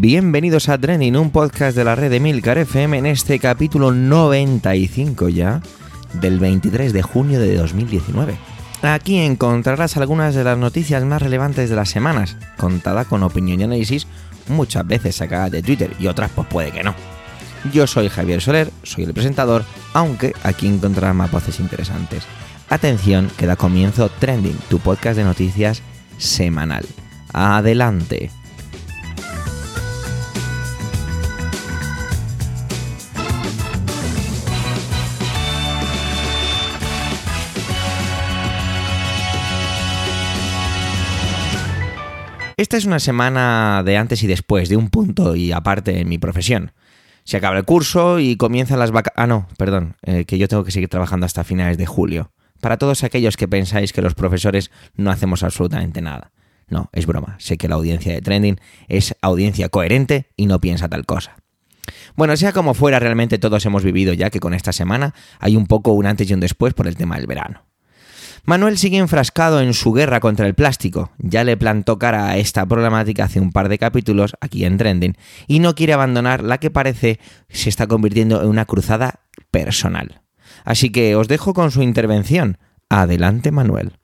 Bienvenidos 0.00 0.68
a 0.68 0.78
Trending, 0.78 1.16
un 1.16 1.30
podcast 1.30 1.76
de 1.76 1.82
la 1.82 1.96
red 1.96 2.08
de 2.08 2.20
Milcar 2.20 2.56
FM 2.56 2.98
en 2.98 3.06
este 3.06 3.40
capítulo 3.40 3.90
95 3.90 5.28
ya 5.28 5.60
del 6.20 6.38
23 6.38 6.92
de 6.92 7.02
junio 7.02 7.40
de 7.40 7.56
2019. 7.56 8.36
Aquí 8.82 9.18
encontrarás 9.18 9.96
algunas 9.96 10.36
de 10.36 10.44
las 10.44 10.56
noticias 10.56 11.02
más 11.02 11.20
relevantes 11.20 11.68
de 11.68 11.74
las 11.74 11.90
semanas, 11.90 12.36
contada 12.56 13.06
con 13.06 13.24
opinión 13.24 13.58
y 13.58 13.64
análisis, 13.64 14.06
muchas 14.46 14.86
veces 14.86 15.16
sacadas 15.16 15.50
de 15.50 15.62
Twitter 15.62 15.92
y 15.98 16.06
otras 16.06 16.30
pues 16.30 16.46
puede 16.46 16.70
que 16.70 16.84
no. 16.84 16.94
Yo 17.72 17.88
soy 17.88 18.08
Javier 18.08 18.40
Soler, 18.40 18.70
soy 18.84 19.02
el 19.02 19.14
presentador, 19.14 19.64
aunque 19.94 20.32
aquí 20.44 20.68
encontrarás 20.68 21.16
más 21.16 21.32
voces 21.32 21.58
interesantes. 21.58 22.22
Atención, 22.70 23.32
que 23.36 23.46
da 23.46 23.56
comienzo 23.56 24.08
Trending, 24.10 24.58
tu 24.70 24.78
podcast 24.78 25.16
de 25.16 25.24
noticias 25.24 25.82
semanal. 26.18 26.86
Adelante. 27.32 28.30
Esta 42.68 42.76
es 42.76 42.84
una 42.84 42.98
semana 42.98 43.82
de 43.82 43.96
antes 43.96 44.22
y 44.22 44.26
después, 44.26 44.68
de 44.68 44.76
un 44.76 44.90
punto 44.90 45.34
y 45.34 45.52
aparte 45.52 46.00
en 46.00 46.06
mi 46.06 46.18
profesión. 46.18 46.72
Se 47.24 47.38
acaba 47.38 47.56
el 47.56 47.64
curso 47.64 48.18
y 48.18 48.36
comienzan 48.36 48.78
las 48.78 48.90
vacaciones... 48.90 49.22
Ah, 49.24 49.26
no, 49.26 49.48
perdón, 49.56 49.96
eh, 50.02 50.26
que 50.26 50.36
yo 50.36 50.48
tengo 50.48 50.64
que 50.64 50.70
seguir 50.70 50.90
trabajando 50.90 51.24
hasta 51.24 51.44
finales 51.44 51.78
de 51.78 51.86
julio. 51.86 52.30
Para 52.60 52.76
todos 52.76 53.04
aquellos 53.04 53.38
que 53.38 53.48
pensáis 53.48 53.94
que 53.94 54.02
los 54.02 54.14
profesores 54.14 54.70
no 54.94 55.10
hacemos 55.10 55.42
absolutamente 55.44 56.02
nada. 56.02 56.30
No, 56.68 56.90
es 56.92 57.06
broma. 57.06 57.36
Sé 57.38 57.56
que 57.56 57.68
la 57.68 57.76
audiencia 57.76 58.12
de 58.12 58.20
Trending 58.20 58.60
es 58.88 59.16
audiencia 59.22 59.70
coherente 59.70 60.26
y 60.36 60.44
no 60.44 60.60
piensa 60.60 60.90
tal 60.90 61.06
cosa. 61.06 61.36
Bueno, 62.16 62.36
sea 62.36 62.52
como 62.52 62.74
fuera, 62.74 62.98
realmente 62.98 63.38
todos 63.38 63.64
hemos 63.64 63.82
vivido 63.82 64.12
ya 64.12 64.28
que 64.28 64.40
con 64.40 64.52
esta 64.52 64.74
semana 64.74 65.14
hay 65.38 65.56
un 65.56 65.66
poco 65.66 65.92
un 65.92 66.04
antes 66.04 66.28
y 66.28 66.34
un 66.34 66.40
después 66.40 66.74
por 66.74 66.86
el 66.86 66.96
tema 66.96 67.16
del 67.16 67.26
verano. 67.26 67.64
Manuel 68.48 68.78
sigue 68.78 68.96
enfrascado 68.96 69.60
en 69.60 69.74
su 69.74 69.92
guerra 69.92 70.20
contra 70.20 70.46
el 70.46 70.54
plástico, 70.54 71.10
ya 71.18 71.44
le 71.44 71.58
plantó 71.58 71.98
cara 71.98 72.30
a 72.30 72.38
esta 72.38 72.64
problemática 72.64 73.24
hace 73.24 73.40
un 73.40 73.52
par 73.52 73.68
de 73.68 73.76
capítulos 73.76 74.36
aquí 74.40 74.64
en 74.64 74.78
Trending, 74.78 75.18
y 75.46 75.58
no 75.58 75.74
quiere 75.74 75.92
abandonar 75.92 76.42
la 76.42 76.56
que 76.56 76.70
parece 76.70 77.20
se 77.50 77.68
está 77.68 77.86
convirtiendo 77.86 78.40
en 78.40 78.48
una 78.48 78.64
cruzada 78.64 79.20
personal. 79.50 80.22
Así 80.64 80.88
que 80.88 81.14
os 81.14 81.28
dejo 81.28 81.52
con 81.52 81.70
su 81.70 81.82
intervención. 81.82 82.56
Adelante 82.88 83.50
Manuel. 83.50 83.98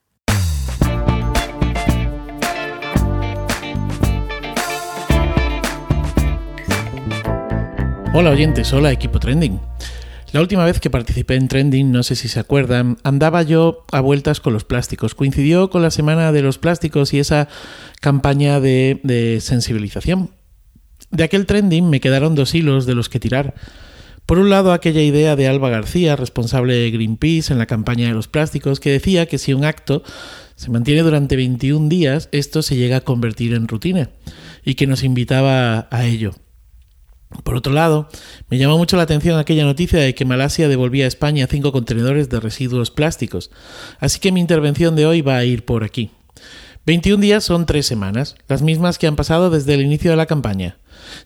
Hola 8.12 8.28
oyentes, 8.28 8.70
hola 8.74 8.92
equipo 8.92 9.18
Trending. 9.18 9.73
La 10.34 10.40
última 10.40 10.64
vez 10.64 10.80
que 10.80 10.90
participé 10.90 11.36
en 11.36 11.46
Trending, 11.46 11.92
no 11.92 12.02
sé 12.02 12.16
si 12.16 12.26
se 12.26 12.40
acuerdan, 12.40 12.98
andaba 13.04 13.42
yo 13.44 13.84
a 13.92 14.00
vueltas 14.00 14.40
con 14.40 14.52
los 14.52 14.64
plásticos. 14.64 15.14
Coincidió 15.14 15.70
con 15.70 15.80
la 15.80 15.92
semana 15.92 16.32
de 16.32 16.42
los 16.42 16.58
plásticos 16.58 17.14
y 17.14 17.20
esa 17.20 17.46
campaña 18.00 18.58
de, 18.58 19.38
sensibilización. 19.40 20.30
De 21.12 21.22
aquel 21.22 21.46
Trending 21.46 21.88
me 21.88 22.00
quedaron 22.00 22.34
dos 22.34 22.52
hilos 22.56 22.84
de 22.84 22.96
los 22.96 23.08
que 23.08 23.20
tirar. 23.20 23.54
Por 24.26 24.40
un 24.40 24.50
lado, 24.50 24.72
aquella 24.72 25.02
idea 25.02 25.36
de 25.36 25.46
Alba 25.46 25.70
García, 25.70 26.16
responsable 26.16 26.74
de 26.74 26.90
Greenpeace 26.90 27.52
en 27.52 27.60
la 27.60 27.66
campaña 27.66 28.08
de 28.08 28.14
los 28.14 28.26
plásticos, 28.26 28.80
que 28.80 28.90
decía 28.90 29.26
que 29.26 29.38
si 29.38 29.54
un 29.54 29.64
acto 29.64 30.02
se 30.56 30.68
mantiene 30.68 31.02
durante 31.02 31.36
21 31.36 31.88
días, 31.88 32.28
esto 32.32 32.62
se 32.62 32.74
llega 32.74 32.96
a 32.96 33.02
convertir 33.02 33.54
en 33.54 33.68
rutina 33.68 34.10
y 34.64 34.74
que 34.74 34.88
nos 34.88 35.04
invitaba 35.04 35.86
a 35.92 36.06
ello. 36.06 36.34
Por 37.42 37.56
otro 37.56 37.72
lado, 37.72 38.08
me 38.48 38.58
llamó 38.58 38.78
mucho 38.78 38.96
la 38.96 39.02
atención 39.02 39.38
aquella 39.38 39.64
noticia 39.64 39.98
de 39.98 40.14
que 40.14 40.24
Malasia 40.24 40.68
devolvía 40.68 41.04
a 41.04 41.08
España 41.08 41.46
cinco 41.50 41.72
contenedores 41.72 42.28
de 42.28 42.40
residuos 42.40 42.90
plásticos, 42.90 43.50
así 43.98 44.20
que 44.20 44.32
mi 44.32 44.40
intervención 44.40 44.96
de 44.96 45.06
hoy 45.06 45.20
va 45.20 45.36
a 45.36 45.44
ir 45.44 45.64
por 45.64 45.84
aquí. 45.84 46.10
21 46.86 47.20
días 47.20 47.44
son 47.44 47.66
tres 47.66 47.86
semanas, 47.86 48.36
las 48.46 48.62
mismas 48.62 48.98
que 48.98 49.06
han 49.06 49.16
pasado 49.16 49.50
desde 49.50 49.74
el 49.74 49.80
inicio 49.80 50.10
de 50.10 50.18
la 50.18 50.26
campaña. 50.26 50.76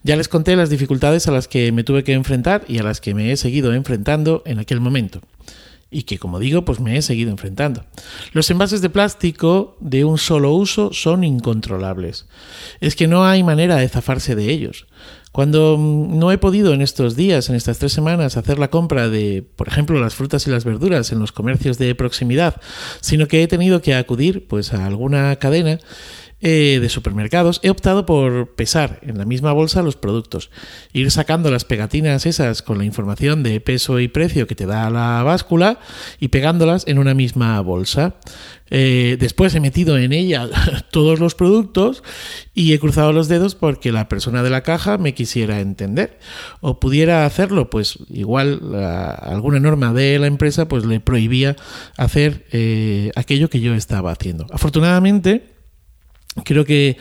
Ya 0.03 0.17
les 0.17 0.29
conté 0.29 0.57
las 0.57 0.71
dificultades 0.71 1.27
a 1.27 1.33
las 1.33 1.49
que 1.49 1.73
me 1.73 1.85
tuve 1.85 2.05
que 2.05 2.13
enfrentar 2.13 2.65
y 2.69 2.79
a 2.79 2.85
las 2.85 3.01
que 3.01 3.15
me 3.15 3.33
he 3.33 3.37
seguido 3.37 3.75
enfrentando 3.75 4.43
en 4.47 4.61
aquel 4.61 4.81
momento 4.81 5.21
y 5.91 6.03
que, 6.03 6.19
como 6.19 6.39
digo, 6.39 6.65
pues 6.65 6.81
me 6.81 6.97
he 6.97 7.03
seguido 7.03 7.31
enfrentando. 7.31 7.85
Los 8.33 8.51
envases 8.51 8.83
de 8.83 8.91
plástico 8.91 9.77
de 9.81 10.05
un 10.05 10.19
solo 10.19 10.53
uso 10.53 10.93
son 10.93 11.25
incontrolables. 11.25 12.27
Es 12.81 12.95
que 12.95 13.09
no 13.09 13.25
hay 13.25 13.43
manera 13.43 13.77
de 13.77 13.89
zafarse 13.89 14.35
de 14.35 14.51
ellos. 14.51 14.87
Cuando 15.33 15.77
mm, 15.79 16.19
no 16.19 16.33
he 16.33 16.39
podido 16.39 16.73
en 16.73 16.83
estos 16.83 17.17
días, 17.17 17.49
en 17.49 17.57
estas 17.57 17.79
tres 17.79 17.93
semanas, 17.93 18.37
hacer 18.37 18.59
la 18.59 18.71
compra 18.71 19.09
de, 19.09 19.45
por 19.57 19.69
ejemplo, 19.69 20.01
las 20.01 20.15
frutas 20.15 20.47
y 20.47 20.51
las 20.51 20.65
verduras 20.65 21.13
en 21.13 21.19
los 21.19 21.33
comercios 21.33 21.79
de 21.79 21.95
proximidad, 21.95 22.61
sino 23.01 23.27
que 23.29 23.43
he 23.43 23.49
tenido 23.49 23.83
que 23.83 23.95
acudir 23.95 24.47
pues 24.49 24.73
a 24.73 24.87
alguna 24.87 25.37
cadena, 25.37 25.79
eh, 26.41 26.79
de 26.81 26.89
supermercados, 26.89 27.59
he 27.65 27.71
optado 27.71 28.07
por 28.07 28.55
pesar 28.55 29.01
en 29.03 29.19
la 29.19 29.25
misma 29.25 29.53
bolsa 29.53 29.83
los 29.83 29.97
productos, 29.97 30.51
ir 30.93 31.11
sacando 31.11 31.51
las 31.51 31.65
pegatinas 31.65 32.27
esas 32.27 32.63
con 32.63 32.79
la 32.79 32.85
información 32.85 33.43
de 33.43 33.61
peso 33.61 33.99
y 33.99 34.07
precio 34.07 34.47
que 34.47 34.55
te 34.55 34.67
da 34.67 34.89
la 34.89 35.25
báscula 35.25 35.81
y 36.21 36.29
pegándolas 36.29 36.87
en 36.87 37.01
una 37.01 37.13
misma 37.15 37.61
bolsa. 37.61 38.15
Eh, 38.71 39.17
después 39.19 39.55
he 39.55 39.61
metido 39.61 39.99
en 39.99 40.13
ella 40.13 40.49
todos 40.93 41.19
los 41.19 41.35
productos 41.35 42.05
y 42.55 42.73
he 42.73 42.79
cruzado 42.79 43.13
los 43.13 43.27
dedos 43.27 43.55
porque 43.55 43.91
la 43.91 44.09
persona 44.09 44.43
de 44.45 44.51
la 44.51 44.63
caja 44.63 44.99
me 44.99 45.15
quisiera 45.15 45.59
entender 45.61 46.21
o 46.61 46.79
pudiera 46.79 47.27
hacerlo, 47.27 47.69
pues 47.69 47.99
igual 48.11 48.61
alguna 49.21 49.59
norma 49.59 49.93
de 49.93 50.19
la 50.19 50.29
empresa 50.29 50.69
pues 50.69 50.85
le 50.85 51.01
prohibía 51.01 51.57
hacer 51.97 52.47
eh, 52.53 53.11
aquello 53.17 53.51
que 53.51 53.61
yo 53.61 53.75
estaba 53.75 54.13
haciendo. 54.13 54.47
Afortunadamente, 54.53 55.58
Creo 56.45 56.65
que 56.65 56.97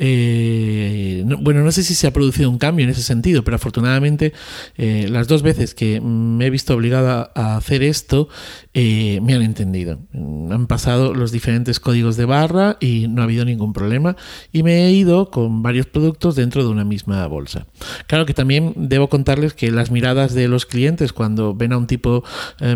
eh, 0.00 1.24
bueno, 1.40 1.64
no 1.64 1.72
sé 1.72 1.82
si 1.82 1.94
se 1.96 2.06
ha 2.06 2.12
producido 2.12 2.48
un 2.48 2.58
cambio 2.58 2.84
en 2.84 2.90
ese 2.90 3.02
sentido, 3.02 3.42
pero 3.42 3.56
afortunadamente 3.56 4.32
eh, 4.76 5.08
las 5.10 5.26
dos 5.26 5.42
veces 5.42 5.74
que 5.74 6.00
me 6.00 6.46
he 6.46 6.50
visto 6.50 6.72
obligada 6.72 7.32
a 7.34 7.56
hacer 7.56 7.82
esto 7.82 8.28
eh, 8.74 9.18
me 9.22 9.34
han 9.34 9.42
entendido. 9.42 9.98
Han 10.14 10.68
pasado 10.68 11.14
los 11.14 11.32
diferentes 11.32 11.80
códigos 11.80 12.16
de 12.16 12.26
barra 12.26 12.76
y 12.78 13.08
no 13.08 13.22
ha 13.22 13.24
habido 13.24 13.44
ningún 13.44 13.72
problema 13.72 14.16
y 14.52 14.62
me 14.62 14.86
he 14.86 14.92
ido 14.92 15.30
con 15.30 15.62
varios 15.64 15.86
productos 15.86 16.36
dentro 16.36 16.62
de 16.62 16.70
una 16.70 16.84
misma 16.84 17.26
bolsa. 17.26 17.66
Claro 18.06 18.24
que 18.24 18.34
también 18.34 18.74
debo 18.76 19.08
contarles 19.08 19.52
que 19.52 19.72
las 19.72 19.90
miradas 19.90 20.32
de 20.32 20.46
los 20.46 20.64
clientes 20.64 21.12
cuando 21.12 21.54
ven 21.54 21.72
a 21.72 21.76
un 21.76 21.88
tipo 21.88 22.22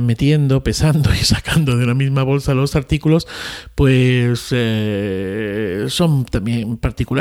metiendo, 0.00 0.64
pesando 0.64 1.14
y 1.14 1.18
sacando 1.24 1.76
de 1.76 1.86
la 1.86 1.94
misma 1.94 2.24
bolsa 2.24 2.52
los 2.54 2.74
artículos, 2.74 3.28
pues 3.76 4.52
son 5.88 6.24
también 6.24 6.78
particulares 6.78 7.11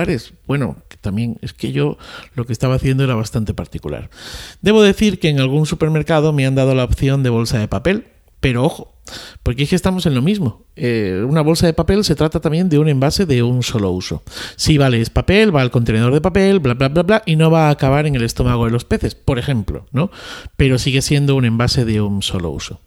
bueno, 0.48 0.78
también 1.02 1.38
es 1.42 1.54
que 1.54 1.72
yo 1.72 1.98
lo 2.36 2.46
que 2.46 2.54
estaba 2.54 2.76
haciendo 2.76 3.04
era 3.04 3.16
bastante 3.16 3.54
particular. 3.54 4.10
Debo 4.62 4.82
decir 4.82 5.20
que 5.20 5.30
en 5.30 5.40
algún 5.40 5.66
supermercado 5.66 6.34
me 6.34 6.46
han 6.46 6.56
dado 6.56 6.76
la 6.76 6.84
opción 6.84 7.24
de 7.24 7.30
bolsa 7.30 7.60
de 7.60 7.68
papel, 7.68 8.08
pero 8.40 8.64
ojo, 8.64 8.96
porque 9.44 9.64
es 9.64 9.70
que 9.70 9.76
estamos 9.76 10.06
en 10.06 10.16
lo 10.16 10.22
mismo. 10.22 10.66
Eh, 10.76 11.24
una 11.28 11.42
bolsa 11.42 11.68
de 11.68 11.74
papel 11.74 12.04
se 12.04 12.16
trata 12.16 12.40
también 12.40 12.70
de 12.70 12.80
un 12.80 12.88
envase 12.88 13.26
de 13.26 13.44
un 13.44 13.64
solo 13.64 13.92
uso. 13.92 14.24
Si 14.56 14.78
vale, 14.78 15.02
es 15.02 15.10
papel, 15.10 15.56
va 15.56 15.62
al 15.62 15.72
contenedor 15.72 16.14
de 16.14 16.22
papel, 16.22 16.60
bla, 16.60 16.74
bla, 16.74 16.90
bla, 16.90 17.04
bla, 17.04 17.24
y 17.26 17.36
no 17.36 17.52
va 17.52 17.68
a 17.68 17.72
acabar 17.72 18.08
en 18.08 18.16
el 18.16 18.24
estómago 18.24 18.66
de 18.66 18.72
los 18.72 18.86
peces, 18.86 19.16
por 19.16 19.38
ejemplo, 19.40 19.86
¿no? 19.92 20.12
Pero 20.58 20.80
sigue 20.80 21.02
siendo 21.02 21.36
un 21.36 21.46
envase 21.46 21.86
de 21.86 22.02
un 22.02 22.22
solo 22.22 22.50
uso. 22.50 22.80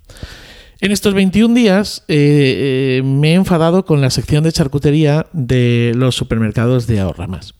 En 0.80 0.90
estos 0.90 1.14
21 1.14 1.54
días 1.54 2.04
eh, 2.08 2.98
eh, 2.98 3.02
me 3.04 3.32
he 3.32 3.34
enfadado 3.34 3.84
con 3.84 4.00
la 4.00 4.10
sección 4.10 4.44
de 4.44 4.52
charcutería 4.52 5.26
de 5.32 5.92
los 5.94 6.16
supermercados 6.16 6.86
de 6.86 7.00
Ahorra 7.00 7.26
Más. 7.26 7.54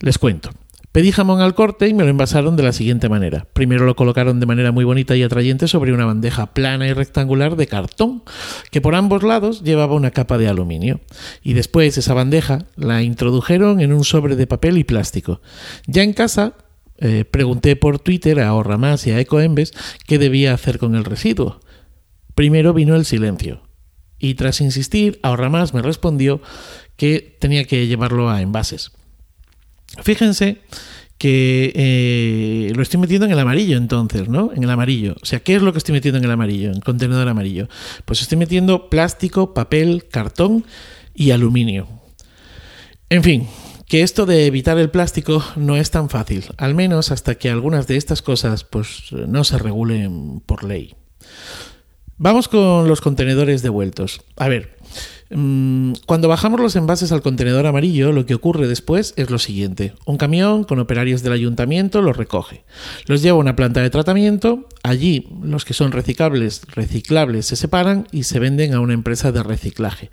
Les 0.00 0.18
cuento. 0.18 0.50
Pedí 0.90 1.10
jamón 1.10 1.40
al 1.40 1.54
corte 1.54 1.88
y 1.88 1.94
me 1.94 2.02
lo 2.02 2.10
envasaron 2.10 2.54
de 2.54 2.64
la 2.64 2.72
siguiente 2.72 3.08
manera. 3.08 3.46
Primero 3.54 3.86
lo 3.86 3.96
colocaron 3.96 4.40
de 4.40 4.46
manera 4.46 4.72
muy 4.72 4.84
bonita 4.84 5.16
y 5.16 5.22
atrayente 5.22 5.66
sobre 5.66 5.94
una 5.94 6.04
bandeja 6.04 6.52
plana 6.52 6.86
y 6.86 6.92
rectangular 6.92 7.56
de 7.56 7.66
cartón, 7.66 8.22
que 8.70 8.82
por 8.82 8.94
ambos 8.94 9.22
lados 9.22 9.62
llevaba 9.62 9.94
una 9.94 10.10
capa 10.10 10.36
de 10.36 10.48
aluminio. 10.48 11.00
Y 11.42 11.54
después 11.54 11.96
esa 11.96 12.12
bandeja 12.12 12.66
la 12.76 13.02
introdujeron 13.02 13.80
en 13.80 13.94
un 13.94 14.04
sobre 14.04 14.36
de 14.36 14.46
papel 14.46 14.76
y 14.76 14.84
plástico. 14.84 15.40
Ya 15.86 16.02
en 16.02 16.12
casa 16.12 16.56
eh, 16.98 17.24
pregunté 17.24 17.74
por 17.74 17.98
Twitter 17.98 18.40
a 18.40 18.48
Ahorra 18.48 18.76
Más 18.76 19.06
y 19.06 19.12
a 19.12 19.18
Ecoembes 19.18 19.72
qué 20.06 20.18
debía 20.18 20.52
hacer 20.52 20.78
con 20.78 20.94
el 20.94 21.04
residuo. 21.04 21.60
Primero 22.34 22.72
vino 22.72 22.96
el 22.96 23.04
silencio. 23.04 23.62
Y 24.18 24.34
tras 24.34 24.60
insistir, 24.60 25.18
Ahorra 25.22 25.48
Más 25.48 25.74
me 25.74 25.82
respondió 25.82 26.40
que 26.96 27.36
tenía 27.40 27.64
que 27.64 27.86
llevarlo 27.86 28.30
a 28.30 28.40
envases. 28.40 28.92
Fíjense 30.02 30.60
que 31.18 31.72
eh, 31.74 32.72
lo 32.74 32.82
estoy 32.82 32.98
metiendo 32.98 33.26
en 33.26 33.32
el 33.32 33.38
amarillo 33.38 33.76
entonces, 33.76 34.28
¿no? 34.28 34.50
En 34.54 34.64
el 34.64 34.70
amarillo. 34.70 35.14
O 35.22 35.26
sea, 35.26 35.40
¿qué 35.40 35.54
es 35.54 35.62
lo 35.62 35.72
que 35.72 35.78
estoy 35.78 35.92
metiendo 35.92 36.18
en 36.18 36.24
el 36.24 36.30
amarillo? 36.30 36.70
En 36.72 36.80
contenedor 36.80 37.28
amarillo. 37.28 37.68
Pues 38.04 38.22
estoy 38.22 38.38
metiendo 38.38 38.88
plástico, 38.90 39.54
papel, 39.54 40.06
cartón 40.10 40.64
y 41.14 41.30
aluminio. 41.30 41.86
En 43.08 43.22
fin, 43.22 43.46
que 43.86 44.02
esto 44.02 44.24
de 44.26 44.46
evitar 44.46 44.78
el 44.78 44.90
plástico 44.90 45.44
no 45.54 45.76
es 45.76 45.90
tan 45.90 46.08
fácil, 46.08 46.44
al 46.56 46.74
menos 46.74 47.12
hasta 47.12 47.34
que 47.34 47.50
algunas 47.50 47.86
de 47.86 47.98
estas 47.98 48.22
cosas 48.22 48.64
pues 48.64 49.12
no 49.12 49.44
se 49.44 49.58
regulen 49.58 50.40
por 50.40 50.64
ley. 50.64 50.94
Vamos 52.22 52.46
con 52.46 52.86
los 52.86 53.00
contenedores 53.00 53.62
devueltos. 53.62 54.20
A 54.36 54.46
ver, 54.46 54.76
cuando 56.06 56.28
bajamos 56.28 56.60
los 56.60 56.76
envases 56.76 57.10
al 57.10 57.22
contenedor 57.22 57.66
amarillo, 57.66 58.12
lo 58.12 58.26
que 58.26 58.34
ocurre 58.34 58.68
después 58.68 59.14
es 59.16 59.30
lo 59.30 59.38
siguiente. 59.38 59.94
Un 60.04 60.18
camión 60.18 60.64
con 60.64 60.78
operarios 60.78 61.22
del 61.22 61.32
ayuntamiento 61.32 62.02
los 62.02 62.16
recoge. 62.16 62.64
Los 63.06 63.22
lleva 63.22 63.38
a 63.38 63.40
una 63.40 63.56
planta 63.56 63.80
de 63.80 63.88
tratamiento. 63.88 64.68
Allí 64.82 65.28
los 65.42 65.64
que 65.64 65.72
son 65.72 65.92
reciclables, 65.92 66.62
reciclables 66.74 67.46
se 67.46 67.56
separan 67.56 68.08
y 68.12 68.24
se 68.24 68.40
venden 68.40 68.74
a 68.74 68.80
una 68.80 68.92
empresa 68.92 69.32
de 69.32 69.42
reciclaje. 69.42 70.10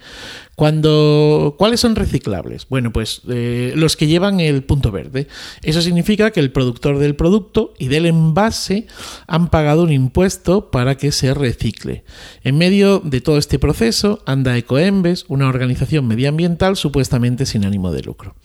Cuando, 0.55 1.55
¿Cuáles 1.57 1.79
son 1.79 1.95
reciclables? 1.95 2.67
Bueno, 2.69 2.93
pues 2.93 3.21
eh, 3.29 3.73
los 3.75 3.97
que 3.97 4.07
llevan 4.07 4.39
el 4.39 4.63
punto 4.63 4.91
verde. 4.91 5.27
Eso 5.63 5.81
significa 5.81 6.31
que 6.31 6.39
el 6.39 6.51
productor 6.51 6.97
del 6.97 7.15
producto 7.15 7.73
y 7.77 7.87
del 7.87 8.05
envase 8.05 8.87
han 9.27 9.49
pagado 9.49 9.83
un 9.83 9.91
impuesto 9.91 10.69
para 10.71 10.95
que 10.95 11.11
se 11.11 11.33
recicle. 11.33 12.03
En 12.43 12.57
medio 12.57 12.99
de 12.99 13.21
todo 13.21 13.37
este 13.37 13.59
proceso 13.59 14.21
anda 14.25 14.57
Ecoembes, 14.69 15.25
una 15.29 15.47
organización 15.47 16.07
medioambiental 16.07 16.77
supuestamente 16.77 17.47
sin 17.47 17.65
ánimo 17.65 17.91
de 17.91 18.03
lucro. 18.03 18.35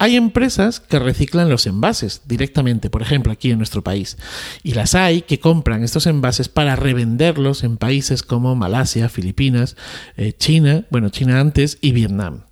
Hay 0.00 0.16
empresas 0.16 0.80
que 0.80 0.98
reciclan 0.98 1.48
los 1.48 1.68
envases 1.68 2.22
directamente, 2.26 2.90
por 2.90 3.00
ejemplo, 3.00 3.30
aquí 3.30 3.52
en 3.52 3.58
nuestro 3.58 3.84
país, 3.84 4.18
y 4.64 4.74
las 4.74 4.96
hay 4.96 5.22
que 5.22 5.38
compran 5.38 5.84
estos 5.84 6.08
envases 6.08 6.48
para 6.48 6.74
revenderlos 6.74 7.62
en 7.62 7.76
países 7.76 8.24
como 8.24 8.56
Malasia, 8.56 9.08
Filipinas, 9.08 9.76
eh, 10.16 10.32
China, 10.36 10.84
bueno, 10.90 11.10
China 11.10 11.38
antes, 11.38 11.78
y 11.80 11.92
Vietnam. 11.92 12.42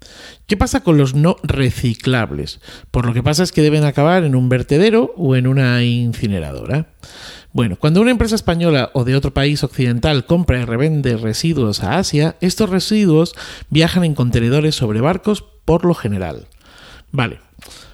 ¿Qué 0.47 0.57
pasa 0.57 0.85
con 0.85 0.97
los 0.97 1.15
no 1.15 1.37
reciclables? 1.43 2.61
Por 2.93 3.05
lo 3.05 3.13
que 3.13 3.25
pasa 3.25 3.43
es 3.43 3.51
que 3.51 3.63
deben 3.63 3.83
acabar 3.83 4.23
en 4.23 4.37
un 4.37 4.49
vertedero 4.49 5.13
o 5.17 5.35
en 5.35 5.49
una 5.49 5.83
incineradora. 5.83 6.95
Bueno, 7.53 7.75
cuando 7.77 8.01
una 8.01 8.13
empresa 8.13 8.37
española 8.37 8.91
o 8.95 9.03
de 9.03 9.17
otro 9.17 9.35
país 9.35 9.65
occidental 9.65 10.25
compra 10.25 10.61
y 10.61 10.65
revende 10.65 11.17
residuos 11.17 11.83
a 11.83 11.99
Asia, 11.99 12.37
estos 12.41 12.71
residuos 12.71 13.35
viajan 13.71 14.05
en 14.05 14.15
contenedores 14.15 14.77
sobre 14.77 15.01
barcos 15.01 15.45
por 15.65 15.85
lo 15.85 15.95
general. 15.95 16.47
Vale, 17.11 17.41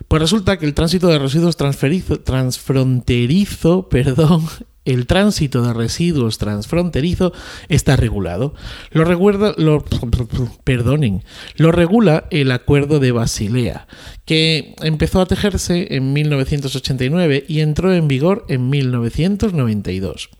pues 0.08 0.20
resulta 0.20 0.58
que 0.58 0.66
el 0.66 0.74
tránsito 0.74 1.08
de 1.08 1.18
residuos 1.18 1.56
transfronterizo 1.56 3.88
perdón, 3.88 4.42
el 4.84 5.06
tránsito 5.06 5.62
de 5.62 5.72
residuos 5.72 6.38
transfronterizo 6.38 7.32
está 7.68 7.96
regulado. 7.96 8.54
Lo, 8.90 9.04
recuerda, 9.04 9.54
lo, 9.56 9.84
perdonen, 10.64 11.24
lo 11.56 11.72
regula 11.72 12.26
el 12.30 12.50
Acuerdo 12.50 12.98
de 12.98 13.12
Basilea, 13.12 13.86
que 14.24 14.74
empezó 14.82 15.20
a 15.20 15.26
tejerse 15.26 15.94
en 15.94 16.12
1989 16.12 17.44
y 17.48 17.60
entró 17.60 17.94
en 17.94 18.08
vigor 18.08 18.44
en 18.48 18.70
1992. 18.70 20.30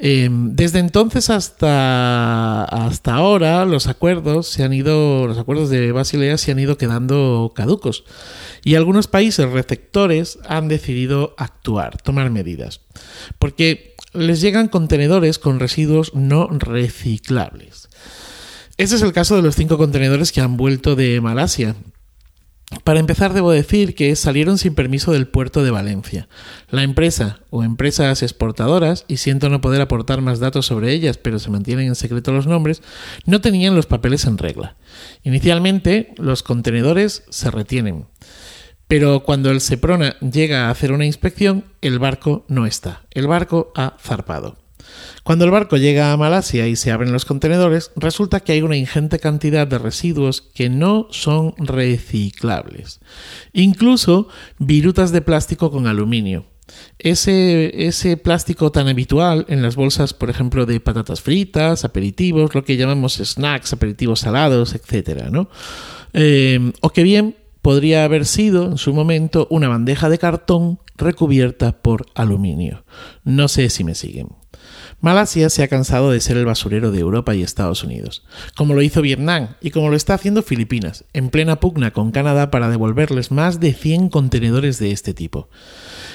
Em, 0.00 0.54
desde 0.54 0.78
entonces 0.78 1.28
hasta, 1.28 2.64
hasta 2.64 3.14
ahora 3.14 3.64
los 3.64 3.88
acuerdos 3.88 4.46
se 4.46 4.62
han 4.62 4.72
ido, 4.72 5.26
los 5.26 5.38
acuerdos 5.38 5.70
de 5.70 5.90
Basilea 5.90 6.38
se 6.38 6.52
han 6.52 6.60
ido 6.60 6.78
quedando 6.78 7.52
caducos. 7.54 8.04
Y 8.64 8.76
algunos 8.76 9.08
países 9.08 9.50
receptores 9.50 10.38
han 10.48 10.68
decidido 10.68 11.34
actuar, 11.36 12.00
tomar 12.00 12.30
medidas, 12.30 12.80
porque 13.40 13.96
les 14.12 14.40
llegan 14.40 14.68
contenedores 14.68 15.38
con 15.38 15.58
residuos 15.58 16.14
no 16.14 16.46
reciclables. 16.48 17.88
Este 18.76 18.94
es 18.94 19.02
el 19.02 19.12
caso 19.12 19.34
de 19.34 19.42
los 19.42 19.56
cinco 19.56 19.78
contenedores 19.78 20.30
que 20.30 20.40
han 20.40 20.56
vuelto 20.56 20.94
de 20.94 21.20
Malasia, 21.20 21.74
para 22.84 23.00
empezar, 23.00 23.32
debo 23.32 23.50
decir 23.50 23.94
que 23.94 24.14
salieron 24.14 24.58
sin 24.58 24.74
permiso 24.74 25.12
del 25.12 25.26
puerto 25.26 25.62
de 25.62 25.70
Valencia. 25.70 26.28
La 26.70 26.82
empresa 26.82 27.40
o 27.48 27.64
empresas 27.64 28.22
exportadoras, 28.22 29.06
y 29.08 29.16
siento 29.18 29.48
no 29.48 29.62
poder 29.62 29.80
aportar 29.80 30.20
más 30.20 30.38
datos 30.38 30.66
sobre 30.66 30.92
ellas, 30.92 31.16
pero 31.16 31.38
se 31.38 31.50
mantienen 31.50 31.86
en 31.86 31.94
secreto 31.94 32.30
los 32.30 32.46
nombres, 32.46 32.82
no 33.24 33.40
tenían 33.40 33.74
los 33.74 33.86
papeles 33.86 34.26
en 34.26 34.36
regla. 34.36 34.76
Inicialmente, 35.22 36.12
los 36.18 36.42
contenedores 36.42 37.24
se 37.30 37.50
retienen. 37.50 38.06
Pero 38.86 39.22
cuando 39.22 39.50
el 39.50 39.60
Seprona 39.60 40.16
llega 40.20 40.66
a 40.66 40.70
hacer 40.70 40.92
una 40.92 41.06
inspección, 41.06 41.64
el 41.80 41.98
barco 41.98 42.44
no 42.48 42.66
está. 42.66 43.02
El 43.10 43.26
barco 43.26 43.72
ha 43.76 43.96
zarpado. 44.00 44.56
Cuando 45.22 45.44
el 45.44 45.50
barco 45.50 45.76
llega 45.76 46.12
a 46.12 46.16
Malasia 46.16 46.68
y 46.68 46.76
se 46.76 46.90
abren 46.90 47.12
los 47.12 47.24
contenedores, 47.24 47.90
resulta 47.96 48.40
que 48.40 48.52
hay 48.52 48.62
una 48.62 48.76
ingente 48.76 49.18
cantidad 49.18 49.66
de 49.66 49.78
residuos 49.78 50.42
que 50.42 50.70
no 50.70 51.08
son 51.10 51.54
reciclables. 51.58 53.00
Incluso 53.52 54.28
virutas 54.58 55.12
de 55.12 55.20
plástico 55.20 55.70
con 55.70 55.86
aluminio. 55.86 56.46
Ese, 56.98 57.86
ese, 57.86 58.16
plástico 58.16 58.70
tan 58.72 58.88
habitual 58.88 59.46
en 59.48 59.62
las 59.62 59.76
bolsas, 59.76 60.12
por 60.12 60.30
ejemplo, 60.30 60.66
de 60.66 60.80
patatas 60.80 61.22
fritas, 61.22 61.84
aperitivos, 61.84 62.54
lo 62.54 62.64
que 62.64 62.76
llamamos 62.76 63.16
snacks, 63.16 63.72
aperitivos 63.72 64.20
salados, 64.20 64.74
etc. 64.74 65.28
¿no? 65.30 65.48
Eh, 66.12 66.72
o 66.80 66.90
que 66.90 67.02
bien 67.02 67.36
podría 67.62 68.04
haber 68.04 68.26
sido 68.26 68.64
en 68.64 68.78
su 68.78 68.92
momento 68.92 69.46
una 69.50 69.68
bandeja 69.68 70.08
de 70.08 70.18
cartón 70.18 70.80
recubierta 70.96 71.80
por 71.82 72.06
aluminio. 72.14 72.84
No 73.24 73.48
sé 73.48 73.70
si 73.70 73.84
me 73.84 73.94
siguen. 73.94 74.28
Malasia 75.00 75.48
se 75.48 75.62
ha 75.62 75.68
cansado 75.68 76.10
de 76.10 76.20
ser 76.20 76.36
el 76.36 76.44
basurero 76.44 76.90
de 76.90 76.98
Europa 76.98 77.34
y 77.34 77.42
Estados 77.42 77.84
Unidos, 77.84 78.24
como 78.56 78.74
lo 78.74 78.82
hizo 78.82 79.00
Vietnam 79.00 79.50
y 79.60 79.70
como 79.70 79.90
lo 79.90 79.96
está 79.96 80.14
haciendo 80.14 80.42
Filipinas, 80.42 81.04
en 81.12 81.30
plena 81.30 81.60
pugna 81.60 81.92
con 81.92 82.10
Canadá 82.10 82.50
para 82.50 82.68
devolverles 82.68 83.30
más 83.30 83.60
de 83.60 83.72
100 83.74 84.08
contenedores 84.08 84.80
de 84.80 84.90
este 84.90 85.14
tipo. 85.14 85.48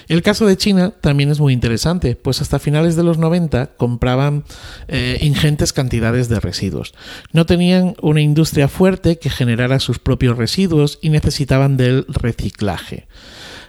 El 0.10 0.22
caso 0.22 0.46
de 0.46 0.58
China 0.58 0.92
también 1.00 1.32
es 1.32 1.40
muy 1.40 1.54
interesante, 1.54 2.18
pues 2.18 2.42
hasta 2.42 2.60
finales 2.60 2.98
de 2.98 3.04
los 3.04 3.18
90 3.18 3.68
compraban 3.78 4.44
eh, 4.90 5.18
ingentes 5.22 5.72
cantidades 5.72 6.28
de 6.28 6.42
residuos. 6.42 6.94
No 7.32 7.46
tenían 7.46 7.96
una 8.02 8.20
industria 8.20 8.68
fuerte 8.68 9.18
que 9.18 9.30
generara 9.30 9.80
sus 9.80 10.00
propios 10.00 10.38
residuos 10.38 11.00
y 11.02 11.10
necesitaban 11.10 11.78
del 11.78 12.06
reciclaje. 12.10 13.08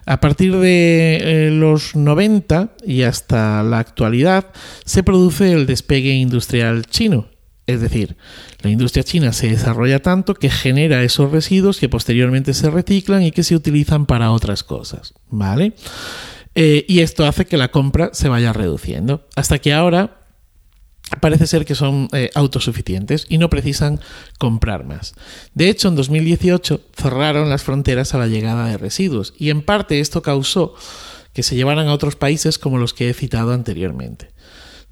A 0.07 0.21
partir 0.21 0.57
de 0.57 1.17
eh, 1.21 1.51
los 1.51 1.97
90 1.97 2.75
y 2.87 3.03
hasta 3.03 3.63
la 3.63 3.79
actualidad 3.79 4.47
se 4.85 5.03
produce 5.03 5.53
el 5.53 5.67
despegue 5.67 6.13
industrial 6.13 6.87
chino. 6.87 7.29
Es 7.67 7.81
decir, 7.81 8.17
la 8.63 8.71
industria 8.71 9.05
china 9.05 9.33
se 9.33 9.49
desarrolla 9.49 10.01
tanto 10.01 10.35
que 10.35 10.51
genera 10.51 11.03
esos 11.03 11.33
residuos 11.33 11.79
que 11.79 11.89
posteriormente 11.89 12.53
se 12.53 12.71
reciclan 12.71 13.23
y 13.23 13.31
que 13.31 13.43
se 13.43 13.57
utilizan 13.57 14.05
para 14.05 14.33
otras 14.33 14.63
cosas. 14.63 15.15
¿Vale? 15.31 15.73
Eh, 16.55 16.85
y 16.87 17.01
esto 17.01 17.27
hace 17.27 17.47
que 17.47 17.57
la 17.57 17.71
compra 17.71 18.11
se 18.13 18.29
vaya 18.29 18.53
reduciendo. 18.53 19.27
Hasta 19.35 19.59
que 19.59 19.73
ahora 19.73 20.24
parece 21.21 21.47
ser 21.47 21.65
que 21.65 21.75
son 21.75 22.09
eh, 22.13 22.31
autosuficientes 22.35 23.27
y 23.29 23.39
no 23.39 23.51
precisan 23.51 24.01
comprar 24.39 24.85
más. 24.85 25.15
De 25.55 25.69
hecho, 25.69 25.89
en 25.89 25.97
2018 25.97 26.81
cerraron 26.97 27.49
las 27.49 27.63
fronteras 27.63 28.15
a 28.15 28.19
la 28.19 28.27
llegada 28.27 28.67
de 28.67 28.79
residuos 28.79 29.35
y 29.39 29.51
en 29.51 29.63
parte 29.63 30.01
esto 30.01 30.23
causó 30.23 30.75
que 31.33 31.43
se 31.43 31.57
llevaran 31.57 31.89
a 31.89 31.93
otros 31.93 32.17
países 32.17 32.59
como 32.59 32.79
los 32.79 32.95
que 32.95 33.11
he 33.11 33.15
citado 33.15 33.53
anteriormente, 33.53 34.31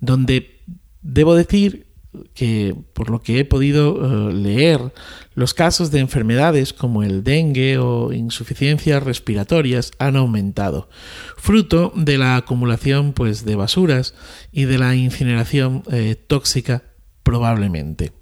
donde 0.01 0.61
debo 1.03 1.35
decir 1.35 1.92
que 2.35 2.75
por 2.93 3.11
lo 3.11 3.23
que 3.23 3.39
he 3.39 3.45
podido 3.45 4.31
eh, 4.31 4.33
leer, 4.35 4.93
los 5.35 5.55
casos 5.55 5.91
de 5.91 6.01
enfermedades 6.01 6.73
como 6.73 7.03
el 7.03 7.25
dengue 7.25 7.79
o 7.79 8.13
insuficiencias 8.13 9.03
respiratorias 9.03 9.93
han 9.99 10.17
aumentado, 10.17 10.89
fruto 11.37 11.93
de 11.97 12.19
la 12.19 12.37
acumulación 12.37 13.13
pues, 13.13 13.45
de 13.45 13.57
basuras 13.57 14.15
y 14.53 14.65
de 14.65 14.79
la 14.79 14.95
incineración 14.95 15.83
eh, 15.91 16.17
tóxica 16.27 16.83
probablemente. 17.23 18.13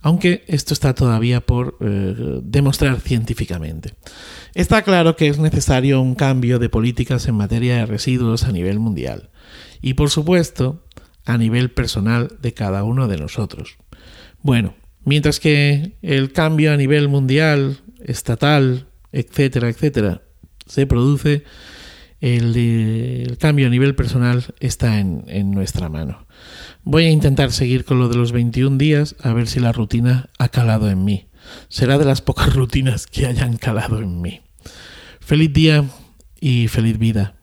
Aunque 0.00 0.44
esto 0.46 0.72
está 0.72 0.94
todavía 0.94 1.40
por 1.40 1.76
eh, 1.80 2.40
demostrar 2.42 3.00
científicamente. 3.00 3.94
Está 4.54 4.82
claro 4.82 5.16
que 5.16 5.28
es 5.28 5.38
necesario 5.38 6.00
un 6.00 6.14
cambio 6.14 6.58
de 6.58 6.68
políticas 6.68 7.26
en 7.26 7.34
materia 7.34 7.76
de 7.76 7.86
residuos 7.86 8.44
a 8.44 8.52
nivel 8.52 8.78
mundial. 8.78 9.30
Y 9.82 9.94
por 9.94 10.10
supuesto, 10.10 10.84
a 11.24 11.38
nivel 11.38 11.70
personal 11.70 12.36
de 12.40 12.54
cada 12.54 12.84
uno 12.84 13.08
de 13.08 13.16
nosotros. 13.16 13.76
Bueno, 14.42 14.74
mientras 15.04 15.40
que 15.40 15.96
el 16.02 16.32
cambio 16.32 16.72
a 16.72 16.76
nivel 16.76 17.08
mundial, 17.08 17.78
estatal, 18.04 18.86
etcétera, 19.12 19.68
etcétera, 19.68 20.22
se 20.66 20.86
produce, 20.86 21.44
el, 22.20 23.36
cambio 23.38 23.66
a 23.66 23.70
nivel 23.70 23.94
personal 23.94 24.44
está 24.60 24.98
en, 24.98 25.24
en, 25.28 25.50
nuestra 25.50 25.88
mano. 25.88 26.26
Voy 26.82 27.04
a 27.04 27.10
intentar 27.10 27.52
seguir 27.52 27.84
con 27.84 27.98
lo 27.98 28.08
de 28.08 28.16
los 28.16 28.32
21 28.32 28.78
días 28.78 29.16
a 29.22 29.32
ver 29.32 29.46
si 29.46 29.60
la 29.60 29.72
rutina 29.72 30.30
ha 30.38 30.48
calado 30.48 30.90
en 30.90 31.04
mí. 31.04 31.28
Será 31.68 31.98
de 31.98 32.04
las 32.04 32.22
pocas 32.22 32.54
rutinas 32.54 33.06
que 33.06 33.26
hayan 33.26 33.56
calado 33.56 33.98
en 33.98 34.20
mí. 34.20 34.40
Feliz 35.20 35.52
día 35.52 35.84
y 36.40 36.68
feliz 36.68 36.98
vida. 36.98 37.34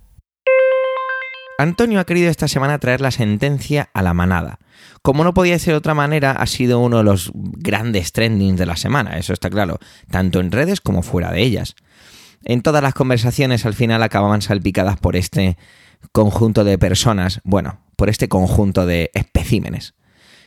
Antonio 1.62 2.00
ha 2.00 2.06
querido 2.06 2.32
esta 2.32 2.48
semana 2.48 2.80
traer 2.80 3.02
la 3.02 3.12
sentencia 3.12 3.92
a 3.94 4.02
la 4.02 4.16
manada. 4.16 4.58
Como 5.04 5.24
no 5.24 5.36
podía 5.36 5.60
ser 5.60 5.76
de 5.76 5.78
otra 5.78 5.94
manera, 5.94 6.32
ha 6.32 6.48
sido 6.48 6.80
uno 6.80 6.98
de 6.98 7.04
los 7.04 7.32
grandes 7.36 8.14
trendings 8.14 8.58
de 8.58 8.66
la 8.66 8.76
semana, 8.76 9.20
eso 9.20 9.32
está 9.32 9.48
claro, 9.52 9.78
tanto 10.10 10.40
en 10.40 10.52
redes 10.52 10.82
como 10.82 11.04
fuera 11.04 11.32
de 11.32 11.44
ellas. 11.44 11.76
En 12.44 12.64
todas 12.64 12.82
las 12.82 12.96
conversaciones 12.96 13.68
al 13.68 13.76
final 13.76 14.02
acababan 14.02 14.42
salpicadas 14.42 14.98
por 14.98 15.16
este 15.16 15.56
conjunto 16.12 16.64
de 16.64 16.80
personas, 16.80 17.42
bueno, 17.44 17.80
por 17.96 18.10
este 18.10 18.28
conjunto 18.28 18.88
de 18.88 19.12
especímenes. 19.14 19.94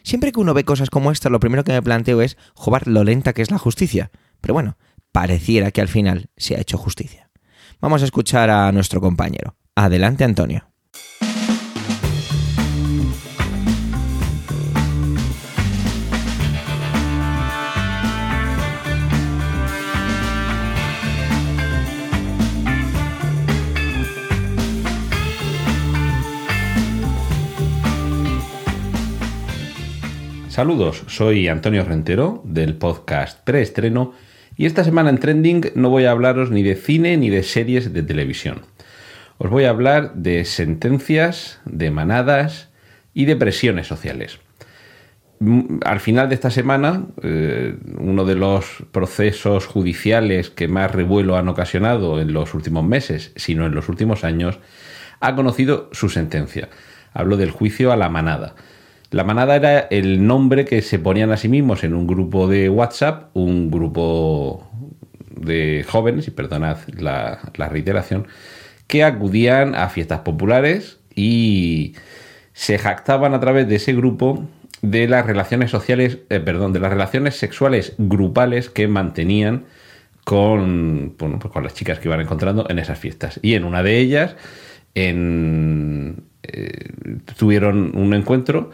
Siempre 0.02 0.33
que 0.33 0.40
uno 0.40 0.52
ve 0.52 0.64
cosas 0.64 0.90
como 0.90 1.12
esta, 1.12 1.30
lo 1.30 1.38
primero 1.38 1.62
que 1.62 1.73
me 1.73 1.83
planteo 1.83 2.23
es, 2.23 2.37
joder, 2.54 2.88
lo 2.88 3.04
lenta 3.04 3.35
que 3.35 3.42
es 3.42 3.52
la 3.52 3.59
justicia. 3.59 4.11
Pero 4.40 4.54
bueno, 4.54 4.78
pareciera 5.12 5.71
que 5.71 5.80
al 5.80 5.88
final 5.88 6.28
se 6.37 6.56
ha 6.56 6.61
hecho 6.61 6.76
justicia. 6.76 7.30
Vamos 7.80 8.02
a 8.02 8.04
escuchar 8.04 8.50
a 8.50 8.73
nuestro 8.73 9.00
compañero. 9.00 9.54
Adelante, 9.76 10.25
Antonio. 10.25 10.74
Saludos, 30.54 31.02
soy 31.08 31.49
Antonio 31.49 31.82
Rentero 31.82 32.40
del 32.44 32.76
podcast 32.76 33.40
Preestreno 33.42 34.12
y 34.56 34.66
esta 34.66 34.84
semana 34.84 35.11
en 35.11 35.18
Trending 35.18 35.73
no 35.75 35.90
voy 35.90 36.04
a 36.04 36.12
hablaros 36.12 36.52
ni 36.52 36.62
de 36.62 36.76
cine 36.76 37.16
ni 37.16 37.28
de 37.28 37.42
series 37.42 37.92
de 37.92 38.04
televisión. 38.04 38.61
Os 39.38 39.50
voy 39.50 39.64
a 39.64 39.70
hablar 39.70 40.14
de 40.14 40.44
sentencias, 40.44 41.58
de 41.64 41.90
manadas 41.90 42.68
y 43.14 43.25
de 43.25 43.34
presiones 43.34 43.88
sociales. 43.88 44.38
Mm, 45.40 45.80
al 45.84 45.99
final 45.99 46.28
de 46.28 46.37
esta 46.37 46.52
semana, 46.52 47.04
eh, 47.25 47.76
uno 47.99 48.25
de 48.25 48.37
los 48.37 48.84
procesos 48.92 49.66
judiciales 49.66 50.50
que 50.50 50.68
más 50.68 50.92
revuelo 50.92 51.37
han 51.37 51.49
ocasionado 51.49 52.20
en 52.20 52.32
los 52.32 52.54
últimos 52.54 52.84
meses, 52.84 53.32
sino 53.34 53.66
en 53.66 53.75
los 53.75 53.88
últimos 53.88 54.23
años, 54.23 54.61
ha 55.18 55.34
conocido 55.34 55.90
su 55.90 56.11
sentencia. 56.11 56.68
Hablo 57.12 57.37
del 57.37 57.50
juicio 57.50 57.90
a 57.90 57.96
la 57.96 58.08
manada 58.08 58.54
la 59.14 59.23
manada 59.23 59.54
era 59.54 59.78
el 59.78 60.26
nombre 60.26 60.64
que 60.64 60.83
se 60.83 60.99
ponían 60.99 61.30
a 61.30 61.37
sí 61.37 61.49
mismos 61.49 61.85
en 61.85 61.94
un 61.94 62.04
grupo 62.04 62.49
de 62.49 62.68
WhatsApp, 62.68 63.30
un 63.35 63.71
grupo 63.71 64.68
de 65.30 65.87
jóvenes, 65.88 66.26
y 66.26 66.33
perdonad 66.33 66.78
la, 66.99 67.38
reiteración, 67.56 68.26
que 68.88 69.04
acudían 69.04 69.76
a 69.76 69.88
fiestas 69.88 70.21
populares 70.21 70.99
y 71.14 71.94
se 72.54 72.76
jactaban 72.76 73.35
a 73.35 73.40
través 73.40 73.68
de 73.68 73.76
ese 73.76 73.92
grupo 73.92 74.49
de 74.83 75.06
las 75.06 75.25
relaciones 75.25 75.71
sociales, 75.71 76.18
eh, 76.28 76.40
perdón, 76.40 76.73
de 76.73 76.80
las 76.80 76.90
relaciones 76.90 77.37
sexuales 77.37 77.94
grupales 77.99 78.68
que 78.68 78.88
mantenían 78.88 79.66
con, 80.25 81.14
pues 81.16 81.52
con 81.52 81.62
las 81.62 81.75
chicas 81.75 82.00
que 82.00 82.09
iban 82.09 82.21
encontrando 82.21 82.66
en 82.68 82.80
esas 82.80 82.99
fiestas. 82.99 83.38
Y 83.42 83.54
en 83.54 83.62
una 83.62 83.85
de 83.85 83.97
ellas 83.97 84.35
eh, 84.97 86.16
tuvieron 87.37 87.97
un 87.97 88.12
encuentro 88.12 88.73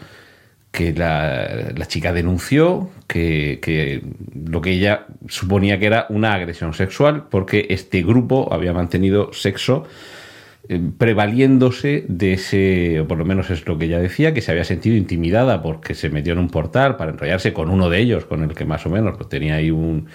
que 0.71 0.93
la, 0.93 1.73
chica 1.87 2.13
denunció 2.13 2.89
que, 3.07 4.01
lo 4.45 4.61
que 4.61 4.71
ella 4.71 5.05
suponía 5.27 5.77
que 5.79 5.85
era 5.85 6.05
una 6.09 6.33
agresión 6.33 6.73
sexual 6.73 7.27
porque 7.29 7.67
este 7.69 8.03
grupo 8.03 8.53
había 8.53 8.73
mantenido 8.73 9.33
sexo 9.33 9.85
prevaliéndose 10.97 12.05
de 12.07 12.33
ese, 12.33 12.99
o 13.01 13.07
por 13.07 13.17
lo 13.17 13.25
menos 13.25 13.49
es 13.49 13.65
lo 13.67 13.77
que 13.77 13.85
ella 13.85 13.99
decía, 13.99 14.33
que 14.33 14.41
se 14.41 14.51
había 14.51 14.63
sentido 14.63 14.95
intimidada 14.95 15.61
porque 15.61 15.95
se 15.95 16.09
metió 16.09 16.33
en 16.33 16.39
un 16.39 16.49
portal 16.49 16.97
para 16.97 17.11
enrollarse 17.11 17.51
con 17.51 17.69
uno 17.69 17.89
de 17.89 17.99
ellos, 17.99 18.25
con 18.25 18.43
el 18.43 18.53
que 18.53 18.63
más 18.63 18.85
o 18.85 18.89
menos 18.89 19.17
pues, 19.17 19.27
tenía 19.27 19.55
ahí 19.55 19.71
un, 19.71 20.07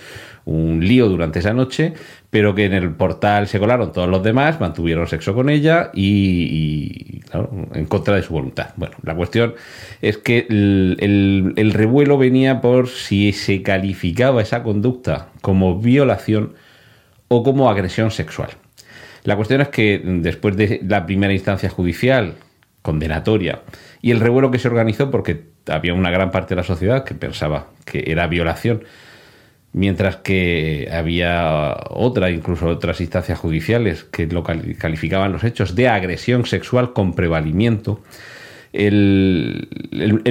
un 0.45 0.87
lío 0.87 1.09
durante 1.09 1.41
esa 1.41 1.53
noche, 1.53 1.95
pero 2.31 2.55
que 2.55 2.65
en 2.65 2.73
el 2.73 2.91
portal 2.93 3.49
se 3.49 3.59
colaron 3.59 3.93
todos 3.93 4.09
los 4.09 4.23
demás, 4.23 4.61
mantuvieron 4.61 5.07
sexo 5.09 5.35
con 5.35 5.51
ella 5.51 5.91
y, 5.93 7.21
claro, 7.29 7.51
en 7.75 7.85
contra 7.87 8.15
de 8.15 8.23
su 8.23 8.33
voluntad. 8.33 8.69
Bueno, 8.77 8.97
la 9.03 9.15
cuestión 9.15 9.55
es 10.01 10.17
que 10.17 10.47
el 10.49 11.71
revuelo 11.75 12.17
venía 12.19 12.61
por 12.61 12.89
si 12.89 13.33
se 13.33 13.63
calificaba 13.63 14.41
esa 14.41 14.63
conducta 14.63 15.29
como 15.43 15.81
violación 15.81 16.55
o 17.29 17.43
como 17.43 17.69
agresión 17.69 18.11
sexual. 18.11 18.51
La 19.27 19.35
cuestión 19.35 19.61
es 19.61 19.69
que 19.69 20.01
después 20.05 20.57
de 20.57 20.81
la 20.87 21.05
primera 21.05 21.33
instancia 21.33 21.69
judicial 21.69 22.35
condenatoria 22.81 23.63
y 24.01 24.13
el 24.13 24.21
revuelo 24.21 24.53
que 24.53 24.61
se 24.61 24.69
organizó 24.69 25.11
porque 25.11 25.47
había 25.67 25.95
una 25.95 26.13
gran 26.13 26.31
parte 26.31 26.55
de 26.55 26.61
la 26.61 26.63
sociedad 26.63 27.03
que 27.03 27.17
pensaba 27.17 27.67
que 27.85 28.05
era 28.07 28.29
violación 28.29 28.85
mientras 29.73 30.15
que 30.17 30.89
había 30.93 31.77
otra, 31.91 32.31
incluso 32.31 32.69
otras 32.69 33.01
instancias 33.01 33.37
judiciales 33.37 34.05
que 34.05 34.29
lo 34.29 34.45
calificaban 34.45 35.33
los 35.33 35.43
hechos 35.43 35.75
de 35.75 35.89
agresión 35.89 36.47
sexual 36.47 36.93
con 36.93 37.15
prevalimiento. 37.15 38.01
El, 38.73 39.69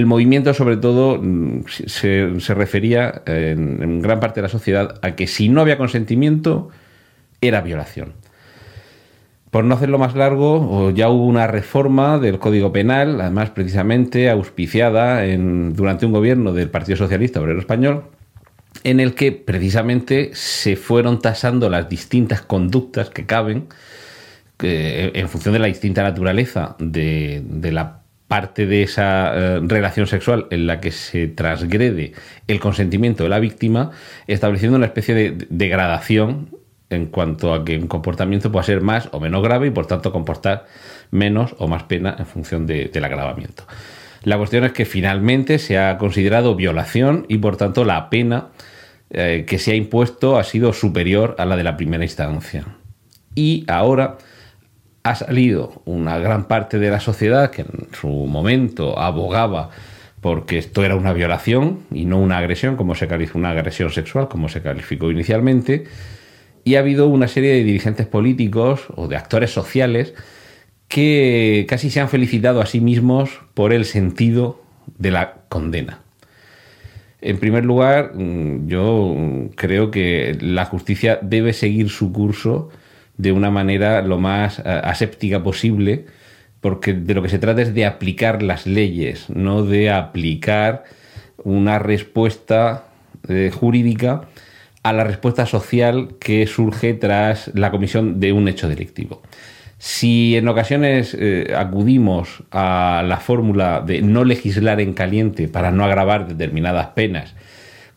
movimiento 0.06 0.54
sobre 0.54 0.78
todo 0.78 1.22
se, 1.68 2.30
refería 2.56 3.24
en, 3.25 3.84
en, 3.84 4.02
gran 4.02 4.22
parte 4.22 4.40
de 4.40 4.44
la 4.44 4.50
sociedad 4.50 5.00
a 5.02 5.16
que 5.16 5.28
si 5.28 5.50
no 5.50 5.60
había 5.60 5.78
consentimiento 5.78 6.70
era 7.42 7.60
violación. 7.60 8.14
Por 9.56 9.64
no 9.64 9.76
hacerlo 9.76 9.98
más 9.98 10.16
largo, 10.16 10.92
ya 10.92 11.08
hubo 11.08 11.26
una 11.26 11.48
reforma 11.48 12.20
del 12.20 12.40
Código 12.40 12.74
Penal, 12.74 13.22
además 13.22 13.52
precisamente 13.52 14.30
auspiciada 14.30 15.24
en, 15.26 15.74
durante 15.74 16.06
un 16.06 16.12
gobierno 16.12 16.52
del 16.52 16.70
Partido 16.70 16.98
Socialista 16.98 17.40
Obrero 17.40 17.60
Español, 17.62 18.04
en 18.84 19.00
el 19.00 19.16
que 19.16 19.32
precisamente 19.32 20.32
se 20.34 20.76
fueron 20.76 21.22
tasando 21.22 21.70
las 21.70 21.88
distintas 21.88 22.42
conductas 22.42 23.10
que 23.10 23.26
caben 23.26 23.70
en 24.60 25.30
función 25.30 25.54
de 25.54 25.60
la 25.60 25.68
distinta 25.68 26.04
naturaleza 26.04 26.76
de, 26.78 27.42
la 27.72 28.02
parte 28.28 28.66
de 28.66 28.84
esa 28.84 29.32
eh, 29.34 29.62
relación 29.64 30.06
sexual 30.06 30.48
en 30.50 30.68
la 30.68 30.82
que 30.82 30.92
se 30.92 31.28
transgrede 31.28 32.12
el 32.50 32.60
consentimiento 32.60 33.24
de 33.24 33.30
la 33.30 33.40
víctima, 33.40 33.92
estableciendo 34.28 34.76
una 34.76 34.88
especie 34.88 35.16
de 35.16 35.48
degradación 35.50 36.50
en 36.89 37.08
cuanto 37.08 37.54
a 37.54 37.65
que 37.65 37.77
un 37.77 37.88
comportamiento 37.88 38.51
pueda 38.51 38.63
ser 38.63 38.82
más 38.82 39.10
o 39.12 39.20
menos 39.20 39.42
grave 39.44 39.68
y 39.68 39.72
por 39.72 39.88
tanto 39.88 40.12
comportar 40.12 40.65
menos 41.12 41.56
o 41.58 41.68
más 41.68 41.84
pena 41.84 42.15
en 42.18 42.25
función 42.25 42.68
del 42.68 43.06
agravamiento. 43.06 43.63
La 44.24 44.38
cuestión 44.38 44.63
es 44.63 44.72
que 44.72 44.86
finalmente 44.86 45.60
se 45.60 45.77
ha 45.77 45.98
considerado 45.98 46.56
violación 46.56 47.25
y 47.27 47.38
por 47.38 47.58
tanto 47.58 47.86
la 47.86 48.10
pena 48.10 48.48
eh, 49.12 49.46
que 49.48 49.60
se 49.60 49.72
ha 49.72 49.75
impuesto 49.75 50.38
ha 50.38 50.44
sido 50.44 50.74
superior 50.74 51.36
a 51.38 51.46
la 51.46 51.56
de 51.56 51.63
la 51.63 51.77
primera 51.77 52.04
instancia. 52.04 52.65
Y 53.36 53.65
ahora 53.68 54.18
ha 55.04 55.15
salido 55.15 55.84
una 55.86 56.18
gran 56.18 56.46
parte 56.46 56.80
de 56.80 56.89
la 56.89 57.00
sociedad 57.00 57.51
que 57.51 57.62
en 57.62 57.88
su 57.94 58.08
momento 58.08 58.98
abogaba 58.98 59.70
porque 60.22 60.58
esto 60.58 60.84
era 60.84 60.96
una 60.96 61.13
violación 61.13 61.82
y 61.92 62.06
no 62.06 62.20
una 62.20 62.39
agresión, 62.39 62.77
como 62.77 62.96
se 62.96 63.08
calificó 63.08 63.38
una 63.38 63.51
agresión 63.51 63.92
sexual, 63.92 64.27
como 64.27 64.50
se 64.50 64.63
calificó 64.63 65.12
inicialmente, 65.12 65.86
y 66.66 66.76
ha 66.76 66.80
habido 66.80 67.08
una 67.08 67.30
serie 67.30 67.52
de 67.52 67.64
dirigentes 67.64 68.08
políticos 68.08 68.88
o 68.96 69.08
de 69.08 69.16
actores 69.16 69.52
sociales 69.52 70.14
que 70.90 71.66
casi 71.70 71.90
se 71.90 72.02
han 72.02 72.10
felicitado 72.10 72.60
a 72.60 72.66
sí 72.66 72.82
mismos 72.82 73.40
por 73.54 73.72
el 73.72 73.86
sentido 73.86 74.62
de 74.98 75.12
la 75.12 75.36
condena. 75.48 76.00
En 77.22 77.38
primer 77.38 77.66
lugar, 77.66 78.14
mm, 78.16 78.68
yo 78.68 79.16
creo 79.56 79.92
que 79.92 80.38
la 80.42 80.66
justicia 80.66 81.20
debe 81.22 81.54
seguir 81.54 81.90
su 81.90 82.12
curso 82.12 82.70
de 83.18 83.32
una 83.32 83.52
manera 83.52 84.02
lo 84.02 84.18
más 84.18 84.60
eh, 84.60 84.64
aséptica 84.66 85.44
posible, 85.44 86.06
porque 86.62 86.94
de 86.94 87.14
lo 87.14 87.22
que 87.22 87.30
se 87.30 87.40
trata 87.40 87.62
es 87.62 87.76
de 87.76 87.86
aplicar 87.86 88.42
las 88.42 88.66
leyes, 88.66 89.30
no 89.30 89.64
de 89.64 89.92
aplicar 89.92 90.84
una 91.44 91.78
respuesta 91.78 92.86
eh, 93.30 93.52
jurídica 93.54 94.28
a 94.86 94.94
la 94.94 95.04
respuesta 95.04 95.48
social 95.48 96.10
que 96.20 96.46
surge 96.46 96.94
tras 96.94 97.50
la 97.56 97.72
comisión 97.72 98.20
de 98.20 98.34
un 98.34 98.48
hecho 98.48 98.70
delictivo. 98.70 99.24
Si 99.80 100.38
en 100.38 100.48
ocasiones 100.48 101.18
eh, 101.20 101.56
acudimos 101.58 102.44
a 102.51 103.04
la 103.04 103.18
fórmula 103.18 103.82
de 103.82 104.04
no 104.04 104.24
legislar 104.24 104.80
en 104.80 104.94
caliente 104.94 105.48
para 105.48 105.72
no 105.72 105.84
agravar 105.84 106.27
determinadas 106.27 106.89
penas, 106.89 107.34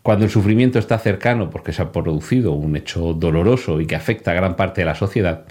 cuando 0.01 0.25
el 0.25 0.31
sufrimiento 0.31 0.79
está 0.79 0.97
cercano 0.97 1.51
porque 1.51 1.73
se 1.73 1.83
ha 1.83 1.91
producido 1.91 2.53
un 2.53 2.75
hecho 2.75 3.13
doloroso 3.13 3.79
y 3.79 3.85
que 3.85 3.95
afecta 3.95 4.31
a 4.31 4.33
gran 4.33 4.55
parte 4.55 4.81
de 4.81 4.85
la 4.85 4.95
sociedad, 4.95 5.45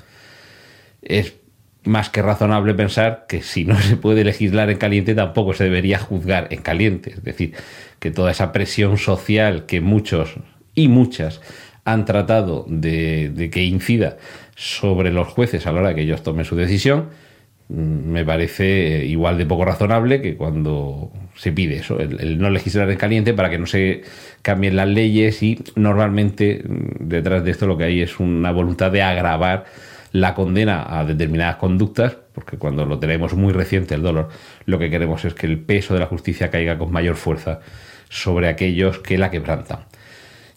es 1.03 1.37
más 1.85 2.11
que 2.11 2.21
razonable 2.21 2.75
pensar 2.75 3.27
que 3.29 3.43
si 3.43 3.65
no 3.65 3.77
se 3.81 3.97
puede 3.97 4.25
legislar 4.25 4.71
en 4.71 4.79
caliente 4.79 5.15
tampoco 5.15 5.55
se 5.55 5.63
debería 5.63 6.01
juzgar 6.01 6.49
en 6.51 6.63
caliente. 6.63 7.13
Es 7.13 7.23
decir, 7.23 7.55
que 8.01 8.11
toda 8.11 8.33
esa 8.33 8.51
presión 8.51 8.99
social 8.99 9.67
que 9.67 9.81
muchos 9.81 10.35
y 10.79 10.87
muchas 10.87 11.41
han 11.85 12.05
tratado 12.05 12.65
de, 12.69 13.51
que 13.53 13.65
incida 13.65 14.17
sobre 14.55 15.11
los 15.11 15.27
jueces 15.27 15.67
a 15.67 15.73
la 15.73 15.81
hora 15.81 15.95
que 15.95 16.03
ellos 16.03 16.23
tomen 16.23 16.45
su 16.45 16.55
decisión, 16.55 17.09
mm, 17.69 18.13
me 18.13 18.25
parece 18.25 19.05
igual 19.05 19.39
de 19.39 19.47
poco 19.47 19.65
razonable 19.65 20.23
que 20.23 20.37
cuando 20.37 21.11
se 21.35 21.51
pide 21.51 21.79
eso, 21.79 21.99
el, 21.99 22.39
no 22.39 22.49
legislar 22.51 22.89
en 22.91 22.97
caliente 22.97 23.35
para 23.35 23.51
que 23.51 23.59
no 23.59 23.67
se 23.67 24.03
cambien 24.43 24.77
las 24.77 24.87
leyes 24.87 25.43
y 25.43 25.59
normalmente 25.75 26.63
mm, 26.63 27.09
detrás 27.09 27.43
de 27.43 27.51
esto 27.51 27.67
lo 27.67 27.77
que 27.77 27.85
hay 27.85 28.01
es 28.01 28.21
una 28.21 28.53
voluntad 28.53 28.93
de 28.93 29.03
agravar 29.03 29.65
la 30.13 30.35
condena 30.35 30.87
a 30.89 31.05
determinadas 31.05 31.57
conductas, 31.57 32.17
porque 32.35 32.57
cuando 32.57 32.87
lo 32.87 33.01
tenemos 33.01 33.35
muy 33.35 33.53
reciente 33.53 33.97
el 33.97 34.03
dolor, 34.03 34.29
lo 34.65 34.79
que 34.79 34.91
queremos 34.91 35.25
es 35.25 35.35
que 35.35 35.47
el 35.47 35.59
peso 35.59 35.93
de 35.95 36.01
la 36.01 36.07
justicia 36.07 36.51
caiga 36.51 36.79
con 36.79 36.93
mayor 36.93 37.17
fuerza 37.17 37.61
sobre 38.09 38.49
aquellos 38.49 39.01
que 39.01 39.19
la 39.19 39.31
quebrantan. 39.31 39.81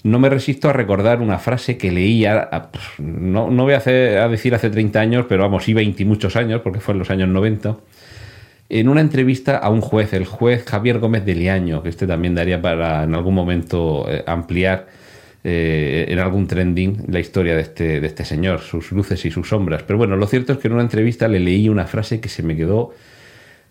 No 0.03 0.19
me 0.19 0.29
resisto 0.29 0.69
a 0.69 0.73
recordar 0.73 1.21
una 1.21 1.37
frase 1.37 1.77
que 1.77 1.91
leía, 1.91 2.49
pues, 2.71 2.83
no, 2.97 3.51
no 3.51 3.63
voy 3.63 3.73
a, 3.73 3.77
a 3.77 4.27
decir 4.27 4.55
hace 4.55 4.69
30 4.69 4.99
años, 4.99 5.25
pero 5.29 5.43
vamos, 5.43 5.63
sí 5.63 5.73
20 5.73 6.01
y 6.01 6.05
muchos 6.05 6.35
años, 6.35 6.61
porque 6.61 6.79
fue 6.79 6.93
en 6.93 6.99
los 6.99 7.11
años 7.11 7.29
90, 7.29 7.77
en 8.73 8.87
una 8.87 9.01
entrevista 9.01 9.57
a 9.57 9.69
un 9.69 9.81
juez, 9.81 10.13
el 10.13 10.25
juez 10.25 10.63
Javier 10.65 10.99
Gómez 10.99 11.25
de 11.25 11.35
Liaño, 11.35 11.83
que 11.83 11.89
este 11.89 12.07
también 12.07 12.35
daría 12.35 12.61
para 12.61 13.03
en 13.03 13.13
algún 13.13 13.35
momento 13.35 14.05
eh, 14.09 14.23
ampliar 14.25 14.87
eh, 15.43 16.05
en 16.07 16.19
algún 16.19 16.47
trending 16.47 17.03
la 17.09 17.19
historia 17.19 17.53
de 17.53 17.63
este, 17.63 17.99
de 17.99 18.07
este 18.07 18.23
señor, 18.23 18.61
sus 18.61 18.93
luces 18.93 19.25
y 19.25 19.31
sus 19.31 19.49
sombras. 19.49 19.83
Pero 19.83 19.97
bueno, 19.97 20.15
lo 20.15 20.25
cierto 20.25 20.53
es 20.53 20.59
que 20.59 20.69
en 20.69 20.75
una 20.75 20.83
entrevista 20.83 21.27
le 21.27 21.41
leí 21.41 21.67
una 21.67 21.85
frase 21.85 22.21
que 22.21 22.29
se 22.29 22.43
me 22.43 22.55
quedó 22.55 22.93